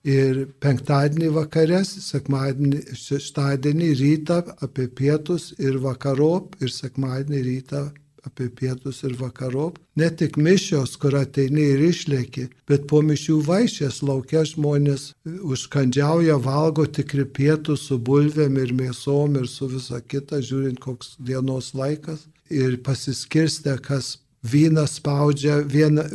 Ir 0.09 0.46
penktadienį 0.64 1.28
vakarės, 1.34 1.90
sekmadienį, 2.07 2.84
šeštadienį 2.96 3.88
rytą 4.01 4.38
apie 4.64 4.88
pietus 4.88 5.51
ir 5.61 5.76
vakarop 5.82 6.57
ir 6.62 6.72
sekmadienį 6.72 7.42
rytą 7.44 7.82
apie 8.24 8.48
pietus 8.48 9.03
ir 9.05 9.14
vakarop. 9.20 9.78
Ne 9.96 10.09
tik 10.11 10.36
mišios, 10.36 10.96
kur 11.01 11.16
ateini 11.18 11.66
ir 11.74 11.84
išlėki, 11.90 12.48
bet 12.68 12.86
po 12.88 13.03
mišių 13.05 13.38
vaišės 13.46 14.01
laukia 14.07 14.44
žmonės 14.48 15.11
užkandžiauja, 15.26 16.38
valgo 16.44 16.86
tikri 16.86 17.24
pietus 17.24 17.86
su 17.88 17.98
bulvėm 17.98 18.59
ir 18.61 18.74
mėsom 18.76 19.38
ir 19.40 19.48
su 19.48 19.68
visa 19.72 20.01
kita, 20.01 20.40
žiūrint 20.40 20.80
koks 20.80 21.16
dienos 21.18 21.72
laikas. 21.74 22.26
Ir 22.51 22.80
pasiskirstę, 22.84 23.76
kas 23.84 24.18
vyną 24.42 24.86
spaudžia, 24.88 25.61
vieną, 25.62 26.09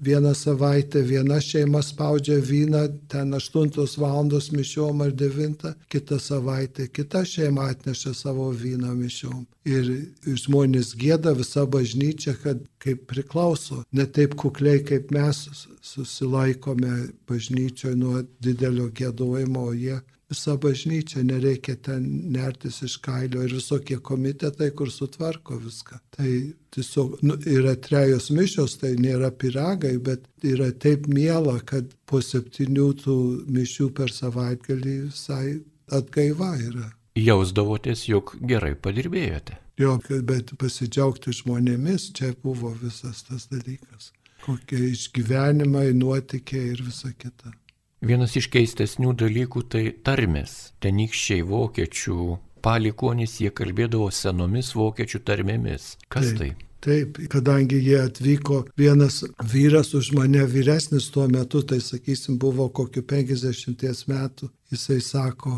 Vieną 0.00 0.34
savaitę 0.34 1.02
viena 1.02 1.40
šeima 1.42 1.82
spaudžia 1.82 2.36
vyną, 2.38 2.82
ten 3.10 3.34
8 3.34 3.70
valandos 3.98 4.52
mišiom 4.52 5.00
ar 5.02 5.12
9, 5.12 5.64
kitą 5.90 6.18
savaitę 6.18 6.86
kita 6.88 7.24
šeima 7.24 7.64
atneša 7.72 8.14
savo 8.14 8.50
vyną 8.52 8.94
mišiom. 8.94 9.42
Ir 9.66 9.90
žmonės 10.24 10.94
gėda 10.94 11.34
visą 11.34 11.66
bažnyčią, 11.66 12.36
kad 12.42 12.62
kaip 12.78 13.08
priklauso, 13.10 13.82
ne 13.92 14.06
taip 14.06 14.36
kukliai, 14.38 14.84
kaip 14.86 15.10
mes 15.10 15.48
susilaikome 15.82 16.94
bažnyčioje 17.26 17.96
nuo 17.98 18.22
didelio 18.40 18.86
gėdojimo, 18.94 19.66
o 19.66 19.74
jie 19.74 19.98
visa 20.30 20.56
bažnyčia, 20.60 21.22
nereikia 21.24 21.76
ten 21.76 22.04
nertis 22.32 22.82
iš 22.84 22.98
kailio 23.04 23.42
ir 23.46 23.54
visokie 23.56 23.96
komitetai, 24.10 24.70
kur 24.76 24.90
sutvarko 24.92 25.56
viską. 25.62 26.00
Tai 26.16 26.32
tiesiog 26.74 27.22
nu, 27.24 27.38
yra 27.48 27.74
trejos 27.80 28.28
mišios, 28.34 28.76
tai 28.82 28.94
nėra 29.00 29.30
piragai, 29.32 29.96
bet 29.98 30.28
yra 30.44 30.70
taip 30.72 31.08
miela, 31.08 31.58
kad 31.64 31.94
po 32.06 32.20
septynių 32.24 32.90
tų 33.04 33.18
mišių 33.48 33.88
per 33.96 34.12
savaitgalį 34.12 34.98
visai 35.08 35.58
atgaiva 35.92 36.52
yra. 36.60 36.90
Jausdavotės, 37.18 38.04
jog 38.08 38.36
gerai 38.46 38.74
padirbėjote. 38.78 39.56
Jo, 39.78 39.96
bet 40.26 40.52
pasidžiaugti 40.58 41.32
žmonėmis, 41.34 42.10
čia 42.14 42.32
buvo 42.42 42.72
visas 42.82 43.22
tas 43.26 43.46
dalykas. 43.50 44.12
Kokie 44.44 44.90
išgyvenimai, 44.92 45.92
nuotikiai 45.94 46.74
ir 46.74 46.82
visa 46.86 47.12
kita. 47.14 47.54
Vienas 48.00 48.36
iš 48.38 48.46
keistesnių 48.52 49.14
dalykų 49.18 49.64
tai 49.72 49.84
tarmės. 50.06 50.72
Tenykščiai 50.84 51.42
vokiečių 51.46 52.38
palikonys 52.62 53.40
jie 53.42 53.50
kalbėdavo 53.50 54.10
senomis 54.14 54.74
vokiečių 54.78 55.22
tarmėmis. 55.26 55.96
Kas 56.08 56.30
Taip. 56.30 56.38
tai? 56.38 56.50
Taip, 56.78 57.16
kadangi 57.26 57.80
jie 57.82 57.96
atvyko, 58.04 58.60
vienas 58.78 59.24
vyras 59.50 59.90
už 59.98 60.12
mane 60.14 60.44
vyresnis 60.46 61.08
tuo 61.10 61.24
metu, 61.26 61.64
tai 61.66 61.80
sakysim, 61.82 62.36
buvo 62.38 62.68
kokiu 62.70 63.02
50 63.02 64.06
metų, 64.06 64.50
jisai 64.70 65.00
sako, 65.02 65.56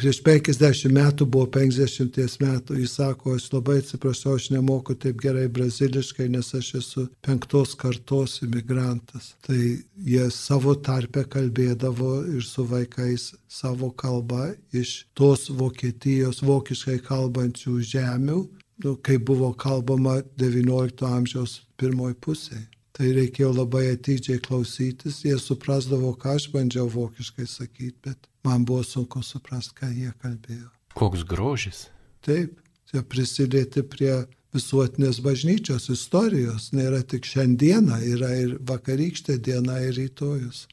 Prieš 0.00 0.22
50 0.24 0.88
metų 0.94 1.26
buvo 1.30 1.46
50 1.52 2.16
metų, 2.42 2.78
jis 2.80 2.94
sako, 2.98 3.36
aš 3.36 3.48
labai 3.52 3.78
atsiprašau, 3.82 4.36
aš 4.38 4.48
nemoku 4.54 4.96
taip 4.98 5.20
gerai 5.22 5.46
braziliškai, 5.52 6.28
nes 6.32 6.48
aš 6.58 6.70
esu 6.80 7.04
penktos 7.22 7.74
kartos 7.78 8.38
imigrantas. 8.42 9.34
Tai 9.46 9.58
jie 9.58 10.24
savo 10.34 10.74
tarpę 10.74 11.26
kalbėdavo 11.34 12.14
ir 12.32 12.42
su 12.46 12.64
vaikais 12.66 13.30
savo 13.48 13.92
kalbą 13.92 14.50
iš 14.72 15.04
tos 15.14 15.50
Vokietijos 15.52 16.42
vokiškai 16.42 16.98
kalbančių 17.06 17.78
žemių, 17.92 18.40
nu, 18.84 18.96
kai 19.04 19.18
buvo 19.20 19.52
kalbama 19.54 20.20
XIX 20.40 21.08
amžiaus 21.12 21.60
pirmoji 21.76 22.18
pusėje. 22.24 22.66
Tai 23.02 23.08
reikėjo 23.16 23.48
labai 23.50 23.88
atidžiai 23.96 24.38
klausytis, 24.38 25.16
jie 25.26 25.34
suprasdavo, 25.42 26.12
ką 26.22 26.36
aš 26.38 26.44
bandžiau 26.52 26.84
vokiškai 26.86 27.48
sakyti, 27.50 27.96
bet 28.06 28.28
man 28.46 28.62
buvo 28.62 28.84
sunku 28.86 29.24
suprasti, 29.26 29.74
ką 29.80 29.88
jie 29.90 30.12
kalbėjo. 30.22 30.68
Koks 30.94 31.24
grožis. 31.26 31.80
Taip, 32.22 32.60
čia 32.86 33.02
prisidėti 33.02 33.82
prie 33.82 34.12
visuotinės 34.54 35.18
bažnyčios 35.24 35.88
istorijos. 35.90 36.68
Nėra 36.78 37.02
tik 37.02 37.26
šiandiena, 37.26 37.98
yra 38.06 38.30
ir 38.38 38.54
vakarykštė 38.70 39.40
diena, 39.50 39.80
ir 39.82 39.98
rytojus. 39.98 40.68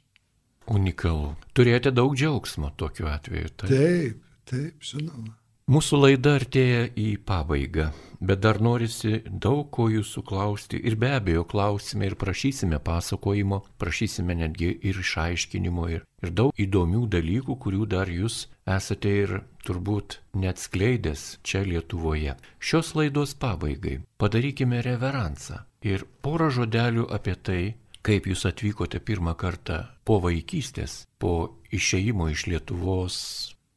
Unikalu. 0.70 1.34
Turėjote 1.58 1.98
daug 1.98 2.14
džiaugsmo 2.14 2.70
tokiu 2.78 3.10
atveju. 3.10 3.56
Taip, 3.58 3.74
taip, 3.74 4.24
taip 4.54 4.92
žinoma. 4.92 5.34
Mūsų 5.70 5.98
laida 6.00 6.32
artėja 6.40 6.86
į 6.98 7.20
pabaigą, 7.30 7.92
bet 8.26 8.40
dar 8.42 8.58
norisi 8.58 9.20
daug 9.30 9.68
ko 9.70 9.84
jūsų 9.94 10.24
klausti 10.26 10.80
ir 10.82 10.96
be 10.98 11.12
abejo 11.14 11.44
klausime 11.52 12.08
ir 12.10 12.16
prašysime 12.18 12.80
pasakojimo, 12.82 13.60
prašysime 13.78 14.34
netgi 14.40 14.72
ir 14.90 14.98
išaiškinimo 15.04 15.86
ir, 15.94 16.08
ir 16.26 16.34
daug 16.40 16.64
įdomių 16.66 17.04
dalykų, 17.14 17.60
kurių 17.62 17.86
dar 17.92 18.10
jūs 18.10 18.40
esate 18.66 19.14
ir 19.20 19.36
turbūt 19.62 20.18
neatskleidęs 20.42 21.28
čia 21.46 21.62
Lietuvoje. 21.70 22.34
Šios 22.58 22.96
laidos 22.98 23.38
pabaigai 23.38 24.00
padarykime 24.18 24.82
reveransą 24.90 25.68
ir 25.86 26.08
porą 26.26 26.50
žodelių 26.50 27.06
apie 27.14 27.38
tai, 27.38 27.62
kaip 28.02 28.26
jūs 28.26 28.50
atvykote 28.50 29.06
pirmą 29.06 29.38
kartą 29.38 29.84
po 30.02 30.18
vaikystės, 30.26 31.04
po 31.22 31.60
išeimo 31.70 32.34
iš 32.34 32.50
Lietuvos 32.50 33.24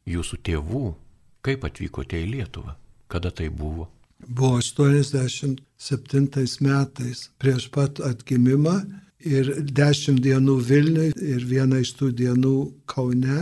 jūsų 0.09 0.45
tėvų 0.49 0.86
Kaip 1.43 1.64
atvykote 1.66 2.20
į 2.22 2.26
Lietuvą? 2.36 2.76
Kada 3.11 3.32
tai 3.34 3.49
buvo? 3.51 3.88
Buvo 4.22 4.61
87 4.62 5.59
metais 6.62 7.24
prieš 7.43 7.66
pat 7.74 7.99
atgimimą 8.07 8.76
ir 9.18 9.51
10 9.66 10.20
dienų 10.22 10.55
Vilniui 10.68 11.11
ir 11.34 11.43
vieną 11.51 11.82
iš 11.82 11.97
tų 11.99 12.12
dienų 12.20 12.57
Kaune. 12.86 13.40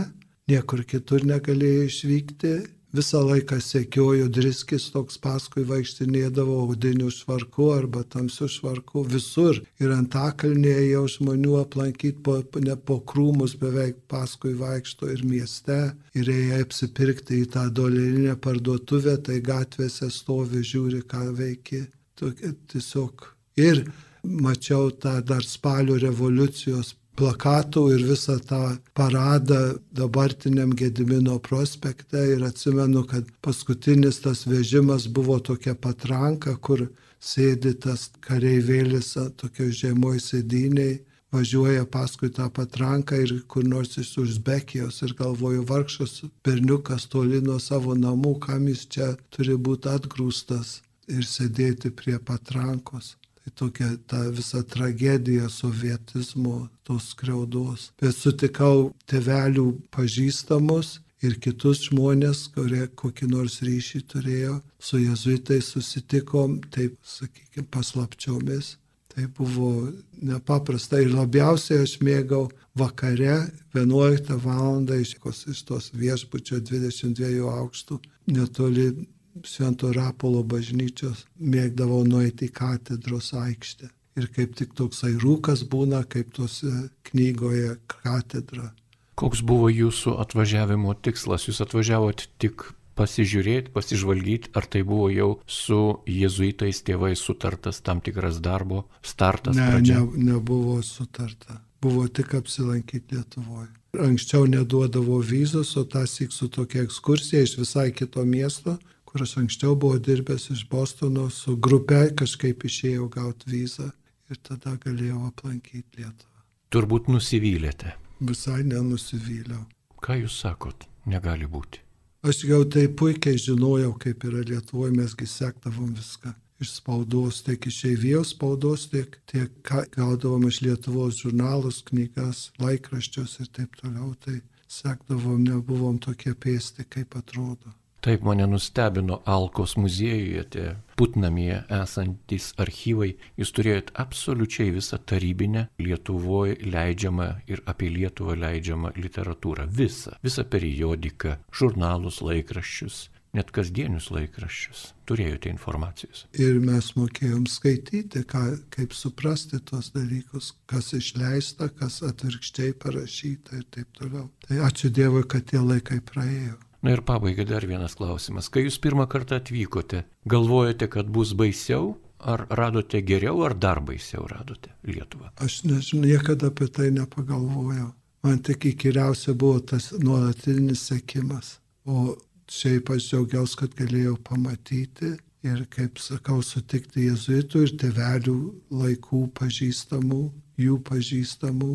Niekur 0.49 0.81
kitur 0.89 1.21
negalėjau 1.29 1.85
išvykti 1.91 2.55
visą 2.95 3.21
laiką 3.27 3.59
sekiojo 3.63 4.27
driskis 4.35 4.89
toks 4.93 5.19
paskui 5.23 5.63
vaikštinėdavo 5.69 6.57
audinių 6.65 7.09
švarku 7.15 7.69
arba 7.75 8.03
tamsių 8.15 8.49
švarku 8.55 9.05
visur 9.13 9.61
ir 9.83 9.93
ant 9.95 10.15
akalnėje 10.19 10.91
jau 10.91 11.05
žmonių 11.15 11.57
aplankyti 11.61 12.19
po, 12.25 12.37
ne 12.59 12.75
po 12.75 12.99
krūmus 13.11 13.55
beveik 13.61 14.03
paskui 14.11 14.53
vaikšto 14.59 15.11
ir 15.15 15.25
mieste 15.27 15.79
ir 16.17 16.31
ėjo 16.35 16.61
apsipirkti 16.65 17.41
į 17.45 17.49
tą 17.55 17.67
dolerinę 17.81 18.35
parduotuvę, 18.43 19.17
tai 19.25 19.39
gatvėse 19.45 20.11
stovi, 20.11 20.63
žiūri, 20.65 21.03
ką 21.07 21.27
veiki. 21.37 21.85
Tokia, 22.19 22.51
tiesiog. 22.69 23.23
Ir 23.57 23.85
mačiau 24.23 24.91
tą 24.91 25.15
dar 25.25 25.45
spalio 25.47 25.97
revoliucijos 26.01 26.93
plakatų 27.21 27.83
ir 27.95 28.03
visą 28.09 28.39
tą 28.49 28.61
paradą 28.97 29.59
dabartiniam 29.93 30.73
Gedimino 30.77 31.37
prospekte 31.39 32.23
ir 32.33 32.41
atsimenu, 32.47 33.03
kad 33.05 33.29
paskutinis 33.45 34.23
tas 34.25 34.47
vežimas 34.49 35.05
buvo 35.07 35.37
tokia 35.39 35.75
patranka, 35.75 36.55
kur 36.57 36.87
sėdi 37.21 37.75
tas 37.85 38.09
kareivėlis 38.25 39.13
tokio 39.37 39.69
žemoj 39.81 40.17
sėdiniai, 40.25 40.97
važiuoja 41.31 41.85
paskui 41.93 42.31
tą 42.33 42.49
patranką 42.49 43.21
ir 43.23 43.37
kur 43.47 43.67
nors 43.67 43.97
iš 44.01 44.15
Uzbekijos 44.25 45.01
ir 45.05 45.13
galvoju, 45.21 45.63
vargšas 45.69 46.23
berniukas 46.43 47.05
toli 47.13 47.41
nuo 47.45 47.59
savo 47.59 47.95
namų, 47.95 48.37
kam 48.47 48.67
jis 48.71 48.87
čia 48.95 49.13
turi 49.29 49.55
būti 49.69 49.93
atgrūstas 49.93 50.79
ir 51.07 51.27
sėdėti 51.27 51.93
prie 51.93 52.17
patrankos. 52.17 53.15
Tokia 53.55 53.93
ta 54.07 54.23
visa 54.33 54.63
tragedija 54.63 55.49
sovietizmo, 55.49 56.69
tos 56.87 57.11
skriaudos. 57.13 57.91
Bet 58.01 58.17
sutikau 58.17 58.91
tevelių 59.11 59.67
pažįstamus 59.93 60.99
ir 61.21 61.37
kitus 61.43 61.85
žmonės, 61.87 62.47
kurie 62.55 62.87
kokį 62.97 63.29
nors 63.31 63.59
ryšį 63.65 64.03
turėjo, 64.13 64.59
su 64.81 65.01
jezuitais 65.01 65.69
susitikom, 65.73 66.59
taip, 66.73 66.97
sakykime, 67.05 67.67
paslapčiomis. 67.73 68.77
Tai 69.11 69.25
buvo 69.35 69.89
nepaprasta 70.23 71.01
ir 71.03 71.11
labiausiai 71.11 71.83
aš 71.83 71.97
mėgau 71.99 72.45
vakare 72.79 73.51
11 73.75 74.37
val. 74.45 74.85
iš 74.87 75.63
tos 75.67 75.91
viešbučio 75.93 76.59
22 76.59 77.43
aukštų 77.43 77.99
netoli 78.27 79.07
Švento 79.47 79.91
Rapolo 79.95 80.43
bažnyčios 80.43 81.25
mėgdavau 81.39 82.03
nueiti 82.07 82.49
į 82.49 82.53
katedros 82.55 83.31
aikštę. 83.37 83.89
Ir 84.19 84.27
kaip 84.35 84.57
tik 84.59 84.73
toksai 84.75 85.13
rūkas 85.21 85.63
būna, 85.71 86.03
kaip 86.03 86.33
tose 86.35 86.89
knygoje 87.07 87.77
katedra. 87.87 88.73
Koks 89.15 89.43
buvo 89.45 89.69
jūsų 89.71 90.17
atvažiavimo 90.23 90.93
tikslas? 90.99 91.47
Jūs 91.47 91.61
atvažiavot 91.63 92.25
tik 92.41 92.65
pasižiūrėti, 92.99 93.71
pasižvalgyti, 93.73 94.51
ar 94.57 94.67
tai 94.67 94.83
buvo 94.87 95.09
jau 95.13 95.29
su 95.47 95.79
jėzuitais 96.09 96.83
tėvais 96.87 97.21
sutartas 97.23 97.81
tam 97.85 98.01
tikras 98.03 98.41
darbo 98.43 98.85
startas. 99.01 99.55
Ne, 99.55 99.69
pradžia. 99.71 100.01
ne, 100.01 100.25
nebuvo 100.31 100.81
sutarta. 100.85 101.61
Buvo 101.81 102.05
tik 102.07 102.35
apsilankyti 102.37 103.15
Lietuvoje. 103.15 103.71
Anksčiau 103.97 104.45
neduodavo 104.47 105.17
vizos, 105.25 105.73
o 105.79 105.83
tas 105.83 106.13
įk 106.23 106.31
su 106.31 106.47
tokia 106.51 106.85
ekskursija 106.85 107.41
iš 107.43 107.57
visai 107.59 107.89
kito 107.95 108.23
miesto, 108.27 108.77
kur 109.11 109.25
aš 109.25 109.37
anksčiau 109.41 109.75
buvau 109.75 109.99
dirbęs 109.99 110.49
iš 110.55 110.63
Bostono, 110.71 111.27
su 111.29 111.57
grupe 111.57 111.99
kažkaip 112.15 112.63
išėjau 112.63 113.09
gauti 113.11 113.51
vizą 113.51 113.89
ir 114.31 114.39
tada 114.39 114.77
galėjau 114.79 115.25
aplankyti 115.27 115.99
Lietuvą. 115.99 116.45
Turbūt 116.71 117.09
nusivylėte. 117.11 117.91
Visai 118.23 118.61
nenusivyliau. 118.63 119.65
Ką 120.01 120.15
jūs 120.21 120.37
sakot? 120.45 120.87
Negali 121.11 121.49
būti. 121.49 121.81
Aš 122.23 122.43
jau 122.45 122.61
tai 122.69 122.85
puikiai 122.87 123.39
žinojau, 123.41 123.91
kaip 123.99 124.23
yra 124.29 124.45
Lietuvoje, 124.45 124.93
mesgi 124.95 125.27
sekdavom 125.27 125.91
viską. 125.97 126.31
Iš 126.61 126.75
spaudos, 126.77 127.41
tiek 127.41 127.65
išeivijos 127.65 128.35
spaudos, 128.35 128.85
tiek, 128.93 129.17
tiek 129.25 129.51
gaudavom 129.95 130.45
iš 130.47 130.61
Lietuvos 130.61 131.19
žurnalus, 131.23 131.81
knygas, 131.89 132.51
laikraščius 132.61 133.39
ir 133.41 133.51
taip 133.57 133.75
toliau. 133.81 134.13
Tai 134.21 134.37
sekdavom, 134.69 135.41
nebuvom 135.49 135.97
tokie 135.99 136.35
pėsti, 136.37 136.85
kaip 136.85 137.17
atrodo. 137.17 137.73
Taip 138.01 138.23
mane 138.25 138.47
nustebino 138.49 139.19
Alkos 139.29 139.75
muziejuje, 139.77 140.43
tie 140.49 140.63
putnamėje 140.97 141.59
esantis 141.77 142.47
archyvai. 142.63 143.11
Jūs 143.37 143.51
turėjot 143.53 143.91
absoliučiai 144.01 144.71
visą 144.73 144.97
tarybinę 145.11 145.67
Lietuvoje 145.77 146.55
leidžiamą 146.65 147.27
ir 147.45 147.61
apie 147.69 147.91
Lietuvą 147.93 148.33
leidžiamą 148.41 148.95
literatūrą. 148.97 149.67
Visą. 149.69 150.15
Visą 150.25 150.45
periodiką, 150.49 151.35
žurnalus, 151.53 152.23
laikraščius, 152.25 153.03
net 153.37 153.53
kasdienius 153.53 154.09
laikraščius. 154.09 154.81
Turėjote 155.05 155.53
informacijos. 155.53 156.25
Ir 156.41 156.57
mes 156.63 156.89
mokėjom 156.97 157.45
skaityti, 157.53 158.23
ką, 158.33 158.43
kaip 158.73 158.97
suprasti 158.97 159.61
tuos 159.61 159.93
dalykus, 159.93 160.55
kas 160.65 160.89
išleista, 160.97 161.69
kas 161.69 162.01
atvirkščiai 162.09 162.73
parašyta 162.81 163.61
ir 163.61 163.69
taip 163.77 163.93
toliau. 164.01 164.25
Tai 164.49 164.65
ačiū 164.71 164.89
Dievui, 164.89 165.21
kad 165.29 165.45
tie 165.53 165.61
laikai 165.61 166.01
praėjo. 166.01 166.57
Na 166.81 166.95
ir 166.95 167.03
pabaigai 167.05 167.45
dar 167.45 167.65
vienas 167.69 167.93
klausimas. 167.97 168.49
Kai 168.49 168.65
jūs 168.65 168.79
pirmą 168.81 169.05
kartą 169.09 169.37
atvykote, 169.37 170.03
galvojate, 170.25 170.87
kad 170.89 171.09
bus 171.13 171.35
baisiau, 171.37 171.93
ar 172.17 172.47
radote 172.49 173.01
geriau, 173.05 173.43
ar 173.45 173.53
dar 173.53 173.81
baisiau 173.85 174.25
radote 174.29 174.73
Lietuvą? 174.85 175.29
Aš 175.37 175.61
nežinau, 175.69 176.07
niekada 176.09 176.49
apie 176.49 176.69
tai 176.73 176.89
nepagalvojau. 176.95 177.91
Man 178.25 178.41
tik 178.45 178.65
įkyriausia 178.73 179.33
buvo 179.33 179.61
tas 179.65 179.91
nuolatinis 179.97 180.85
sekimas. 180.89 181.59
O 181.85 182.15
šiaip 182.49 182.91
aš 182.93 183.09
džiaugiausi, 183.09 183.57
kad 183.61 183.77
galėjau 183.77 184.17
pamatyti 184.25 185.15
ir, 185.45 185.63
kaip 185.73 186.01
sakau, 186.01 186.41
sutikti 186.45 187.07
jezuitų 187.07 187.65
ir 187.65 187.75
tevelių 187.81 188.37
laikų 188.73 189.23
pažįstamų, 189.37 190.21
jų 190.61 190.77
pažįstamų, 190.89 191.73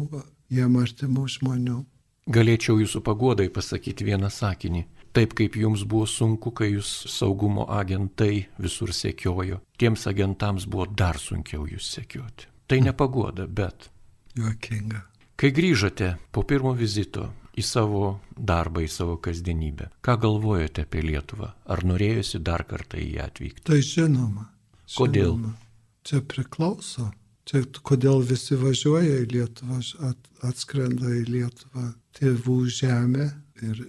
jiem 0.54 0.78
artimų 0.82 1.26
žmonių. 1.38 1.80
Galėčiau 2.26 2.80
jūsų 2.82 3.02
pagodai 3.06 3.46
pasakyti 3.54 4.06
vieną 4.06 4.30
sakinį. 4.34 4.82
Taip 5.16 5.32
kaip 5.32 5.54
jums 5.56 5.86
buvo 5.88 6.04
sunku, 6.04 6.50
kai 6.52 6.74
jūs 6.74 6.90
saugumo 7.08 7.64
agentai 7.72 8.46
visur 8.60 8.92
sekiojo, 8.92 9.62
tiems 9.80 10.04
agentams 10.10 10.66
buvo 10.68 10.84
dar 10.92 11.16
sunkiau 11.16 11.64
jūs 11.70 11.88
sekioti. 11.94 12.50
Tai 12.68 12.82
ne 12.84 12.92
pagoda, 12.92 13.46
bet. 13.46 13.88
Juokinga. 14.36 15.00
Kai 15.40 15.52
grįžote 15.56 16.10
po 16.32 16.42
pirmo 16.48 16.74
vizito 16.76 17.30
į 17.56 17.64
savo 17.64 18.02
darbą, 18.36 18.82
į 18.84 18.90
savo 18.92 19.16
kasdienybę, 19.24 19.88
ką 20.04 20.18
galvojate 20.20 20.84
apie 20.84 21.04
Lietuvą? 21.04 21.48
Ar 21.64 21.84
norėjosi 21.88 22.42
dar 22.44 22.66
kartą 22.68 23.00
į 23.00 23.14
ją 23.16 23.30
atvykti? 23.30 23.64
Tai 23.70 23.80
žinoma. 23.80 24.50
Kodėl? 24.96 25.32
Žinoma. 25.38 25.54
Čia 26.06 26.20
priklauso. 26.28 27.08
Čia 27.46 27.62
kodėl 27.86 28.20
visi 28.26 28.58
važiuoja 28.58 29.22
į 29.22 29.26
Lietuvą, 29.32 29.80
at, 30.10 30.30
atskrenda 30.44 31.08
į 31.22 31.24
Lietuvą 31.30 31.88
tėvų 32.18 32.60
žemę 32.82 33.30
ir 33.64 33.82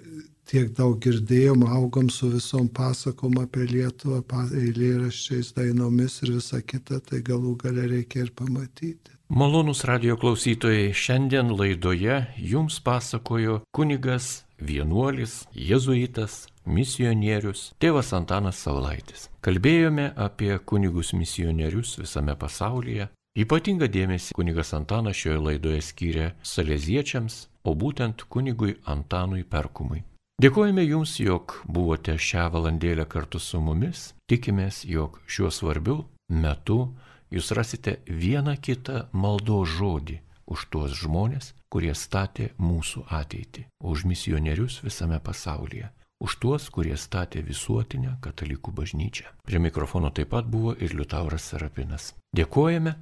tiek 0.48 0.72
daug 0.78 0.98
girdėjom, 1.04 1.66
augom 1.68 2.10
su 2.14 2.32
visom 2.32 2.70
pasakom 2.72 3.38
apie 3.42 3.68
Lietuvą, 3.68 4.24
eilėraščiais, 4.48 5.54
dainomis 5.58 6.22
ir 6.24 6.38
visa 6.38 6.62
kita, 6.62 7.02
tai 7.04 7.22
galų 7.26 7.58
gale 7.64 7.88
reikia 7.92 8.26
ir 8.26 8.34
pamatyti. 8.36 9.18
Malonus 9.28 9.84
radio 9.84 10.16
klausytojai, 10.16 10.94
šiandien 10.96 11.52
laidoje 11.52 12.22
jums 12.40 12.80
pasakojo 12.80 13.60
kunigas, 13.76 14.46
vienuolis, 14.58 15.42
jezuitas, 15.52 16.46
misionierius, 16.64 17.74
tėvas 17.80 18.14
Antanas 18.16 18.64
Saulaitis. 18.64 19.28
Kalbėjome 19.44 20.14
apie 20.16 20.54
kunigus 20.64 21.12
misionierius 21.14 21.98
visame 22.00 22.38
pasaulyje. 22.40 23.10
Ypatingą 23.38 23.92
dėmesį 23.92 24.34
kunigas 24.34 24.72
Antanas 24.74 25.20
šioje 25.20 25.44
laidoje 25.44 25.84
skyrė 25.92 26.32
saleziečiams, 26.42 27.48
o 27.68 27.76
būtent 27.76 28.24
kunigui 28.32 28.78
Antanui 28.88 29.44
Perkumui. 29.44 30.06
Dėkojame 30.38 30.84
Jums, 30.86 31.16
jog 31.18 31.56
buvote 31.66 32.14
šią 32.14 32.44
valandėlę 32.54 33.08
kartu 33.10 33.40
su 33.42 33.58
mumis. 33.58 34.12
Tikimės, 34.30 34.84
jog 34.86 35.16
šiuo 35.26 35.50
svarbiu 35.50 35.96
metu 36.30 36.92
Jūs 37.34 37.50
rasite 37.58 37.96
vieną 38.06 38.54
kitą 38.62 39.08
maldo 39.18 39.58
žodį 39.66 40.20
už 40.54 40.68
tuos 40.70 40.94
žmonės, 40.94 41.56
kurie 41.74 41.96
statė 41.98 42.52
mūsų 42.62 43.08
ateitį, 43.10 43.66
už 43.82 44.06
misionierius 44.06 44.78
visame 44.86 45.18
pasaulyje, 45.18 45.90
už 46.22 46.38
tuos, 46.38 46.70
kurie 46.70 46.94
statė 47.02 47.42
visuotinę 47.42 48.20
katalikų 48.22 48.78
bažnyčią. 48.78 49.34
Prie 49.42 49.58
mikrofono 49.58 50.14
taip 50.14 50.36
pat 50.36 50.46
buvo 50.46 50.78
ir 50.78 50.94
Liutauras 50.94 51.50
Serapinas. 51.50 52.14
Dėkojame 52.30 52.94